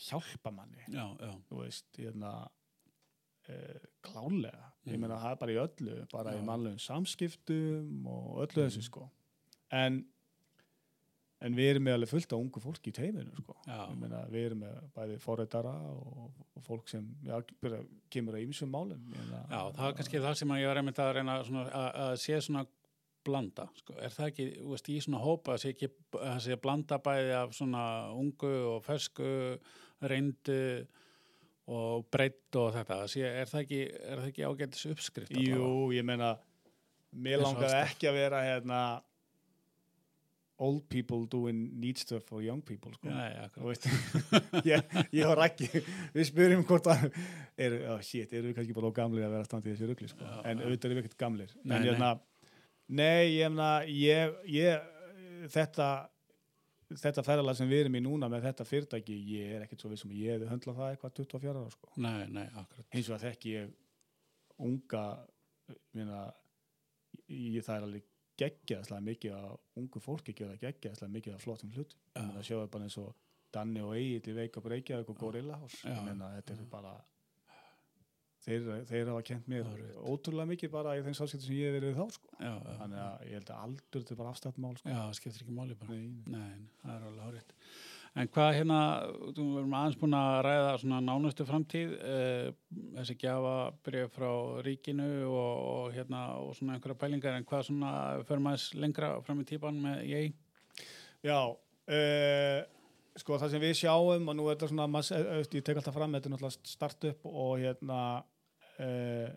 hjálpa 0.00 0.52
manni 0.54 0.86
já, 0.88 1.04
já, 1.20 1.32
þú 1.48 1.60
veist, 1.60 1.88
hérna 1.98 2.32
uh, 2.46 3.82
klálega, 4.06 4.69
ég 4.86 4.96
meina 4.98 5.18
það 5.20 5.32
er 5.34 5.40
bara 5.42 5.52
í 5.52 5.58
öllu 5.66 5.98
bara 6.12 6.32
Já. 6.32 6.38
í 6.40 6.46
mannlegum 6.46 6.78
samskiptum 6.80 8.06
og 8.08 8.40
öllu 8.46 8.64
þessu 8.64 8.80
Mm. 8.80 8.88
sko. 8.88 9.10
En 9.70 10.04
en 11.42 11.54
við 11.56 11.70
erum 11.72 11.84
með 11.86 11.94
alveg 11.96 12.10
fullt 12.10 12.32
af 12.34 12.40
ungu 12.42 12.60
fólki 12.60 12.90
í 12.90 12.96
teiminu 12.96 13.32
sko. 13.40 13.54
Meina 13.96 14.18
við 14.28 14.46
erum 14.50 14.58
með 14.60 14.74
bæði 14.96 15.14
forreitara 15.22 15.72
og, 15.88 16.34
og 16.56 16.62
fólk 16.66 16.88
sem 16.92 17.06
byrja, 17.24 17.80
kemur 18.12 18.36
að 18.36 18.44
ýmsum 18.44 18.68
málum 18.74 19.00
meina, 19.08 19.40
já, 19.48 19.60
það 19.72 19.86
er 19.88 19.96
kannski 20.00 20.20
það 20.20 20.34
sem 20.36 20.52
ég 20.60 20.68
var 20.68 20.76
einmitt 20.82 21.00
að 21.00 21.14
reyna 21.16 21.38
svona, 21.46 21.62
að, 21.70 21.88
að 22.04 22.16
sé 22.20 22.40
svona 22.44 22.66
blanda, 23.24 23.66
sko, 23.76 23.94
er 24.00 24.12
það 24.12 24.28
ekki 24.30 24.46
þú 24.58 24.68
veist, 24.74 24.88
í 24.92 24.98
svona 25.04 25.18
hópa, 25.24 25.56
sé 25.60 25.72
ekki 25.74 25.88
að 26.20 26.38
sé 26.44 26.56
blanda 26.60 26.98
bæði 27.04 27.32
af 27.36 27.56
svona 27.56 27.82
ungu 28.16 28.52
og 28.74 28.84
fersku, 28.84 29.32
reyndu 30.12 30.60
og 31.70 32.06
breytt 32.10 32.56
og 32.58 32.72
þetta 32.74 33.02
sé, 33.10 33.22
er 33.26 33.50
það 33.50 33.62
ekki, 33.64 33.82
ekki 34.30 34.46
ágætis 34.48 34.88
uppskrift 34.90 35.36
Jú, 35.38 35.90
ég 35.94 36.06
meina 36.06 36.34
mér 37.10 37.44
langaði 37.44 37.78
ekki 37.84 38.10
að 38.10 38.18
vera 38.18 38.42
hérna 38.46 38.80
old 40.60 40.82
people 40.92 41.24
doing 41.26 41.80
need 41.80 41.98
stuff 41.98 42.26
for 42.28 42.42
young 42.44 42.60
people 42.60 42.92
sko. 42.92 43.08
Nei, 43.08 43.30
akkurat. 43.40 43.70
veist, 43.70 43.86
ég, 44.68 44.96
ég 45.16 45.24
og 45.24 45.38
Raggi 45.38 45.70
við 46.12 46.26
spyrjum 46.28 46.66
hvort 46.68 46.90
að 46.92 47.06
er, 47.56 47.78
oh 47.94 48.00
shit, 48.04 48.28
eru 48.34 48.50
við 48.50 48.58
kannski 48.58 48.76
bara 48.76 48.92
gamlir 49.00 49.24
að 49.24 49.36
vera 49.38 49.48
standið 49.48 49.76
þessu 49.76 49.88
rugli 49.88 50.10
sko. 50.12 50.26
Já, 50.26 50.36
en 50.44 50.60
já. 50.60 50.66
auðvitað 50.66 50.90
erum 50.90 51.00
við 51.00 51.06
ekkert 51.06 51.22
gamlir 51.24 51.54
Nei, 51.62 51.76
en 51.78 51.86
hérna, 51.88 52.10
nei, 53.00 53.22
ég 53.38 53.62
ég, 53.96 54.36
ég 54.52 55.48
þetta 55.54 55.90
þetta 56.98 57.24
ferðalag 57.26 57.58
sem 57.58 57.70
við 57.70 57.84
erum 57.84 57.98
í 57.98 58.02
núna 58.04 58.28
með 58.32 58.48
þetta 58.48 58.66
fyrirtæki, 58.66 59.16
ég 59.30 59.56
er 59.56 59.64
ekkert 59.64 59.84
svo 59.84 59.90
við 59.92 60.02
sem 60.02 60.14
ég 60.18 60.34
hefði 60.36 60.50
höndlað 60.50 60.80
það 60.80 60.94
eitthvað 60.94 61.16
24 61.20 61.52
ára 61.62 61.74
sko. 61.74 61.90
Nei, 62.02 62.22
nei, 62.34 62.46
akkurat. 62.58 62.86
hins 62.94 63.10
vegar 63.10 63.24
þekki 63.28 63.54
ég 63.54 63.74
unga 64.60 65.04
minna, 65.96 66.22
ég, 67.30 67.62
það 67.64 67.76
er 67.76 67.86
alveg 67.88 68.08
geggjaðslega 68.40 69.04
mikið 69.04 69.36
að 69.36 69.56
ungu 69.80 70.00
fólki 70.02 70.34
gera 70.36 70.56
geggjaðslega 70.60 71.14
mikið 71.16 71.36
að 71.36 71.42
flottum 71.44 71.72
hlut 71.76 71.96
meina 72.16 72.44
sjáðu 72.46 72.70
bara 72.72 72.86
eins 72.88 72.96
og 73.00 73.10
Danni 73.52 73.82
og 73.82 73.96
Egil 73.98 74.30
í 74.30 74.36
Veika 74.36 74.62
Breykjavík 74.62 75.08
og 75.10 75.18
Gorilla 75.18 75.58
House. 75.58 75.80
Ég 75.82 76.04
meina 76.06 76.30
þetta 76.36 76.54
er 76.54 76.68
bara 76.70 76.94
þeir, 78.46 78.66
þeir 78.88 79.12
hafa 79.12 79.26
kent 79.30 79.50
mér 79.50 79.68
ótrúlega 80.00 80.50
mikið 80.54 80.72
bara 80.72 80.96
í 80.98 81.04
þeim 81.04 81.16
sáskiptum 81.18 81.46
sem 81.46 81.58
ég 81.58 81.70
hef 81.70 81.78
verið 81.78 82.00
þá 82.00 82.16
sko. 82.16 82.32
Já, 82.38 82.50
já, 82.50 82.74
þannig 82.80 83.04
að 83.04 83.22
ég 83.28 83.38
held 83.38 83.54
að 83.54 83.62
aldur 83.66 84.02
þetta 84.02 84.14
er 84.14 84.20
bara 84.22 84.34
afstætt 84.34 84.60
mál 84.64 84.74
sko. 84.78 84.90
já, 84.90 84.98
það 84.98 85.16
skiptir 85.20 85.46
ekki 85.46 85.56
máli 85.56 85.78
bara. 85.80 85.96
Nei, 85.96 86.34
nei. 86.34 86.68
Það 86.82 86.94
er 86.96 87.08
alveg 87.10 87.24
hárið. 87.28 87.56
En 88.18 88.26
hvað 88.34 88.48
hérna, 88.56 88.78
þú 89.36 89.44
erum 89.60 89.74
aðeins 89.78 89.98
búin 90.00 90.16
að 90.18 90.36
ræða 90.42 90.70
svona 90.82 90.96
nánustu 91.06 91.44
framtíð, 91.46 91.92
eh, 92.02 92.48
þessi 92.96 93.14
gjafabrif 93.20 94.16
frá 94.16 94.32
ríkinu 94.66 95.06
og, 95.28 95.52
og 95.70 95.94
hérna 95.94 96.24
og 96.42 96.56
svona 96.58 96.74
einhverja 96.74 96.98
pælingar, 96.98 97.38
en 97.38 97.46
hvað 97.46 97.68
svona 97.68 97.92
fyrir 98.26 98.42
maður 98.42 98.82
lengra 98.82 99.12
fram 99.22 99.44
í 99.44 99.46
típan 99.46 99.78
með 99.84 100.02
ég? 100.10 100.34
Já, 101.22 101.38
uh, 101.54 102.60
sko 103.18 103.38
það 103.40 103.54
sem 103.54 103.62
við 103.62 103.76
sjáum 103.80 104.28
og 104.30 104.36
nú 104.36 104.46
er 104.46 104.56
þetta 104.56 104.70
svona, 104.70 104.86
mass, 104.90 105.10
eh, 105.14 105.24
eh, 105.40 105.46
ég 105.58 105.64
tek 105.66 105.80
alltaf 105.80 105.96
fram 105.96 106.14
þetta 106.14 106.28
er 106.28 106.34
náttúrulega 106.34 106.70
startup 106.70 107.26
og 107.26 107.52
hérna 107.58 108.00
uh, 108.78 109.28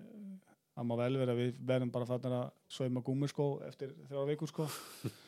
það 0.74 0.88
má 0.90 0.96
vel 1.02 1.18
vera 1.22 1.36
við 1.38 1.60
verðum 1.66 1.94
bara 1.94 2.10
fannir 2.10 2.38
að 2.38 2.48
sauma 2.72 3.04
gúmiskó 3.06 3.48
eftir 3.68 3.96
þrjá 4.10 4.26
vikur 4.34 4.52
sko. 4.52 4.70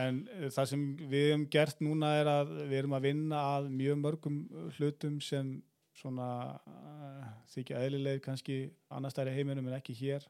En 0.00 0.22
uh, 0.38 0.48
það 0.48 0.68
sem 0.70 0.82
við 1.10 1.26
hefum 1.28 1.42
gert 1.52 1.80
núna 1.84 2.14
er 2.16 2.30
að 2.30 2.52
við 2.70 2.78
erum 2.78 2.94
að 2.96 3.08
vinna 3.10 3.40
að 3.58 3.66
mjög 3.74 3.98
mörgum 4.00 4.38
hlutum 4.78 5.18
sem 5.20 5.50
svona 5.94 6.28
uh, 6.56 7.26
þykja 7.52 7.82
eðlileg 7.84 8.22
kannski 8.24 8.56
annars 8.88 9.12
stæri 9.14 9.34
heiminum 9.36 9.68
en 9.68 9.76
ekki 9.76 9.92
hér. 9.98 10.24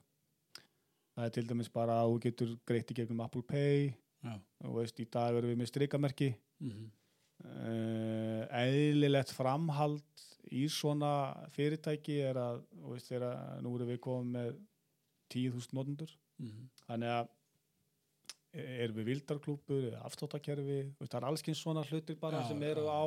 Það 1.14 1.28
er 1.28 1.36
til 1.36 1.46
dæmis 1.46 1.70
bara 1.70 2.00
að 2.02 2.10
þú 2.10 2.18
getur 2.26 2.56
greitt 2.66 2.90
í 2.90 2.98
gegnum 2.98 3.22
Apple 3.22 3.44
Pay. 3.46 3.94
Já. 4.24 4.34
og 4.64 4.78
veist, 4.80 4.98
í 4.98 5.06
dag 5.12 5.36
erum 5.36 5.52
við 5.52 5.58
með 5.60 5.70
strikamerki. 5.70 6.30
Mm 6.64 6.74
uh, 6.74 7.03
eðlilegt 7.42 9.32
framhald 9.34 10.02
í 10.54 10.66
svona 10.70 11.10
fyrirtæki 11.54 12.18
er 12.28 12.36
að, 12.38 12.60
þú 12.78 12.92
veist, 12.94 13.08
þegar 13.10 13.62
nú 13.64 13.72
erum 13.78 13.88
við 13.94 14.00
komið 14.04 14.34
með 14.36 14.52
10.000 15.34 15.72
notendur 15.78 16.12
Mhm. 16.38 16.68
þannig 16.88 17.08
að 17.14 17.28
e, 18.54 18.62
erum 18.84 18.96
við 18.96 19.04
vildarklúpur 19.12 19.84
eða 19.90 20.02
veist, 20.98 21.12
það 21.12 21.20
er 21.22 21.28
allskins 21.30 21.62
svona 21.62 21.84
hlutir 21.86 22.16
bara 22.20 22.40
Já, 22.42 22.48
sem 22.48 22.62
eru 22.62 22.82
já. 22.84 22.90
á 22.90 23.04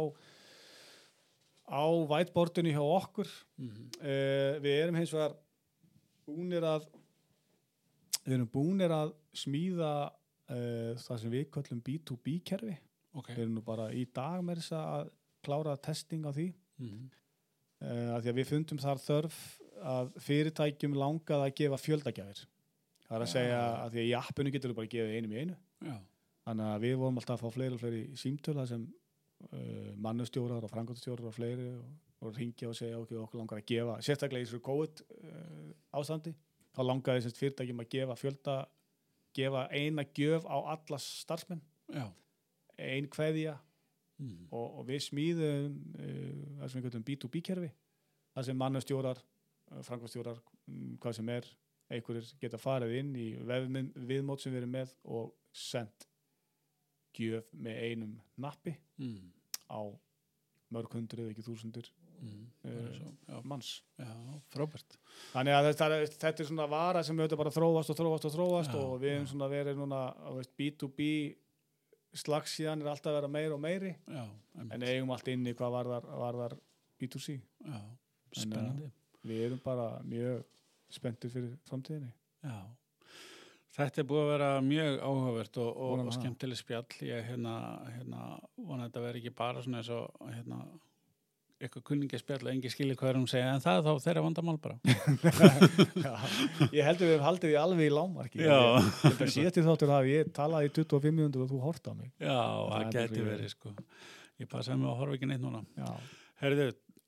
á 1.67 1.83
whiteboardinu 2.07 2.71
hjá 2.71 2.83
okkur 2.83 3.27
Mhm. 3.57 3.89
uh, 3.99 4.59
við 4.63 4.83
erum 4.83 4.95
hins 4.95 5.11
vegar 5.11 5.35
búnir 6.27 6.63
að 6.63 6.87
við 8.25 8.33
erum 8.37 8.47
búnir 8.51 8.89
að 8.91 9.13
smíða 9.35 10.11
uh, 10.49 10.93
það 10.95 11.19
sem 11.19 11.31
við 11.31 11.49
köllum 11.51 11.81
B2B 11.83 12.39
kerfi 12.43 12.77
Ok. 13.17 13.29
við 13.33 13.43
erum 13.45 13.55
nú 13.57 13.63
bara 13.65 13.89
í 13.93 14.05
dag 14.13 14.43
með 14.45 14.61
þess 14.61 14.75
að 14.77 15.09
klára 15.47 15.77
testing 15.81 16.25
á 16.27 16.31
því 16.35 16.47
Mhm. 16.77 17.09
uh, 17.81 18.09
að 18.17 18.21
því 18.23 18.29
að 18.31 18.37
við 18.41 18.49
fundum 18.51 18.77
þar 18.83 19.01
þörf 19.01 19.37
að 19.87 20.11
fyrirtækjum 20.25 20.93
langað 20.97 21.43
að 21.47 21.55
gefa 21.59 21.77
fjöldagjafir 21.81 22.43
það 23.07 23.15
er 23.17 23.23
að 23.23 23.27
Já. 23.27 23.33
segja 23.33 23.59
að 23.85 23.91
því 23.93 23.99
að 24.03 24.07
í 24.09 24.15
appinu 24.21 24.51
getur 24.53 24.71
þú 24.71 24.75
bara 24.79 24.87
að 24.87 24.95
gefa 24.95 25.17
einum 25.17 25.33
í 25.33 25.41
einu 25.41 25.57
Já. 25.87 25.97
þannig 26.47 26.65
að 26.73 26.81
við 26.85 26.95
vorum 27.01 27.17
alltaf 27.21 27.37
að 27.37 27.43
fá 27.45 27.53
fleiri 27.57 27.73
og 27.77 27.81
fleiri 27.81 28.01
símtöla 28.23 28.67
sem 28.67 28.83
uh, 29.53 29.91
mannustjórar 29.95 30.63
og 30.65 30.69
frangotastjórar 30.73 31.25
og 31.29 31.33
fleiri 31.37 31.67
og, 31.73 31.85
og 32.25 32.35
ringja 32.37 32.69
og 32.69 32.75
segja 32.77 32.97
okkur 33.01 33.23
okkur 33.25 33.39
langar 33.41 33.61
að 33.61 33.67
gefa 33.69 33.97
sérstaklega 34.01 34.41
í 34.41 34.47
þessu 34.49 34.61
COVID 34.65 35.03
uh, 35.07 35.73
ástandi 36.01 36.33
þá 36.77 36.81
langaði 36.85 37.33
fyrirtækjum 37.37 37.81
að 37.85 37.89
gefa 37.93 38.15
fjölda 38.17 38.55
gefa 39.37 39.67
eina 39.73 40.03
gjöf 40.17 40.45
á 40.49 40.57
alla 40.73 40.97
starfsmenn 41.01 41.61
Já. 41.93 42.07
Ein 42.77 43.07
kveðja 43.09 43.57
Mhm. 44.19 44.47
og, 44.49 44.79
og 44.79 44.85
við 44.87 45.01
smíðum 45.05 45.73
uh, 45.93 46.61
það 46.63 46.69
sem 46.71 46.81
við 46.81 46.85
kallum 46.87 47.03
B2B 47.05 47.41
kerfi 47.45 47.67
það 48.33 48.45
sem 48.47 48.57
mannustjórar, 48.57 49.19
uh, 49.71 49.81
frangotastjórar 49.85 50.39
um, 50.67 50.97
hvað 50.97 51.13
sem 51.19 51.29
er, 51.29 51.45
einhverjir 51.93 52.31
geta 52.41 52.57
farið 52.57 52.95
inn 52.97 53.11
í 53.15 53.27
viðmót 54.09 54.41
sem 54.41 54.51
við 54.55 54.63
erum 54.63 54.73
með 54.73 54.95
og 55.05 55.35
sendt 55.53 56.07
gjöf 57.13 57.45
með 57.53 57.77
einum 57.91 58.17
nappi 58.41 58.73
Mhm. 58.97 59.29
á 59.69 59.81
mörg 60.73 60.91
hundruð, 60.97 61.29
ekki 61.31 61.45
þúsundir 61.45 61.85
Mhm. 62.17 62.47
Eh, 62.65 62.71
Bara 62.73 62.93
svo, 62.97 63.11
Já. 63.29 63.41
manns. 63.45 63.81
Já, 63.99 64.41
frábært. 64.49 64.97
Þannig 65.33 65.53
að 65.53 65.67
þetta, 65.69 66.17
þetta 66.17 66.39
er 66.39 66.45
svona 66.49 66.67
vara 66.67 67.03
sem 67.03 67.15
auðvitað 67.15 67.37
bara 67.37 67.51
þróast 67.51 67.89
og 67.91 67.97
þróast 67.97 68.25
og 68.25 68.33
þróast 68.33 68.73
Já, 68.73 68.79
og 68.81 68.99
við 69.01 69.19
já. 69.21 69.25
svona 69.29 69.47
verið 69.51 69.75
núna 69.77 70.33
veist, 70.33 70.57
B2B 70.57 71.35
slagsíðan 72.15 72.81
er 72.81 72.91
alltaf 72.91 73.11
að 73.11 73.19
vera 73.19 73.31
meira 73.31 73.55
og 73.57 73.61
meiri 73.61 73.93
Já. 74.07 74.23
en 74.63 74.83
eigum 74.83 75.11
allt 75.13 75.27
inni 75.31 75.53
hvað 75.57 75.75
varðar, 75.75 76.09
varðar 76.21 76.57
B2C. 77.01 77.37
Já. 77.65 77.77
En, 77.77 78.41
Spennandi. 78.41 78.91
Við 79.27 79.45
erum 79.47 79.61
bara 79.63 79.87
mjög 80.07 80.43
spenntir 80.93 81.31
fyrir 81.31 81.55
framtíðinni. 81.67 82.11
Já. 82.45 82.59
Þetta 83.77 84.01
er 84.01 84.07
búið 84.09 84.23
að 84.23 84.31
vera 84.31 84.49
mjög 84.65 84.95
áhugavert 85.05 85.57
og, 85.61 85.67
og, 85.85 86.03
og 86.07 86.13
skemmtileg 86.15 86.57
spjall. 86.57 86.87
Ég 87.05 87.27
hérna, 87.27 87.55
hérna, 87.93 88.21
vona 88.57 88.87
þetta 88.87 89.03
veri 89.03 89.21
ekki 89.21 89.33
bara 89.37 89.61
svona 89.61 89.83
eins 89.83 89.91
og 89.93 90.31
hérna, 90.31 90.61
eitthvað 91.61 91.83
kunningaspjall 91.89 92.43
og 92.45 92.49
engi 92.51 92.69
skilji 92.69 92.95
hvað 92.99 93.09
er 93.13 93.17
hún 93.19 93.29
segja 93.31 93.53
en 93.55 93.63
það 93.63 93.79
þá 93.87 93.91
þeirra 94.05 94.23
vandamál 94.27 94.57
bara. 94.61 94.77
Já, 96.05 96.13
ég 96.69 96.83
heldur 96.85 97.07
við 97.09 97.13
höfum 97.15 97.25
haldið 97.27 97.49
því 97.53 97.57
alveg 97.63 97.87
í 97.89 97.93
lámarki. 97.97 98.43
Þetta 98.45 99.61
í 99.63 99.65
þáttur 99.69 99.93
hafi 99.95 100.13
ég 100.19 100.33
talað 100.37 100.67
í 100.69 100.73
25 100.77 101.15
minútur 101.17 101.45
og 101.47 101.53
þú 101.55 101.61
hort 101.65 101.89
á 101.89 101.93
mig. 101.97 102.11
Já, 102.21 102.35
það 102.37 102.75
Það 102.77 102.91
bara- 102.97 103.29
verið 103.31 103.53
sko. 103.55 103.73
Ég 104.37 104.51
passaði 104.51 104.83
mig 104.83 104.91
að 104.91 104.99
horfa 105.01 105.17
ekki 105.17 105.31
neitt 105.31 105.41
núna. 105.41 105.63
Já. 105.81 105.89
Herðu, 106.43 106.67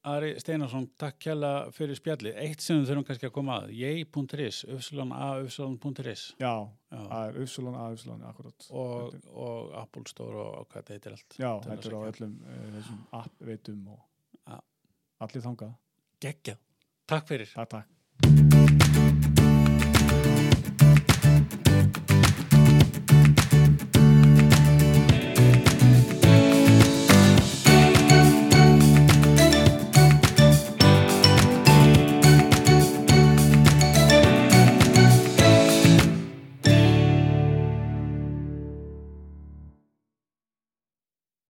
Ari 0.09 0.29
Steinarsson, 0.39 0.85
takk 0.97 1.17
kjalla 1.21 1.49
fyrir 1.75 1.97
spjalli. 1.99 2.31
Eitt 2.39 2.63
sem 2.63 2.79
þurfum 2.87 3.03
kannski 3.05 3.27
að 3.27 3.33
koma 3.35 3.57
að, 3.59 3.73
ég.is, 3.75 4.61
ufslana.is 4.71 6.23
Já, 6.39 6.53
Já. 6.89 7.01
það 7.03 7.25
er 7.27 7.39
Upsilon 7.43 7.75
A, 7.75 7.89
Upsilon, 7.93 8.23
akkurat. 8.29 8.67
og, 8.71 9.17
Apple 9.83 10.05
Store 10.09 10.39
og, 10.39 10.67
hvað 10.71 10.79
þetta 10.87 10.95
heitir 10.95 11.17
allt. 11.17 11.35
Já, 11.37 11.49
að 11.51 11.67
þetta 11.73 11.91
er 11.91 11.97
á 11.99 12.01
öllum 12.13 12.37
þessum 12.79 13.01
app 13.19 13.43
veitum 13.51 13.83
og. 13.93 13.99
Allir 15.25 15.45
þangað. 15.45 15.77
Geggjað. 16.23 16.59
Takk 17.09 17.31
fyrir. 17.31 17.51
Takk, 17.55 17.71
takk. 17.75 17.98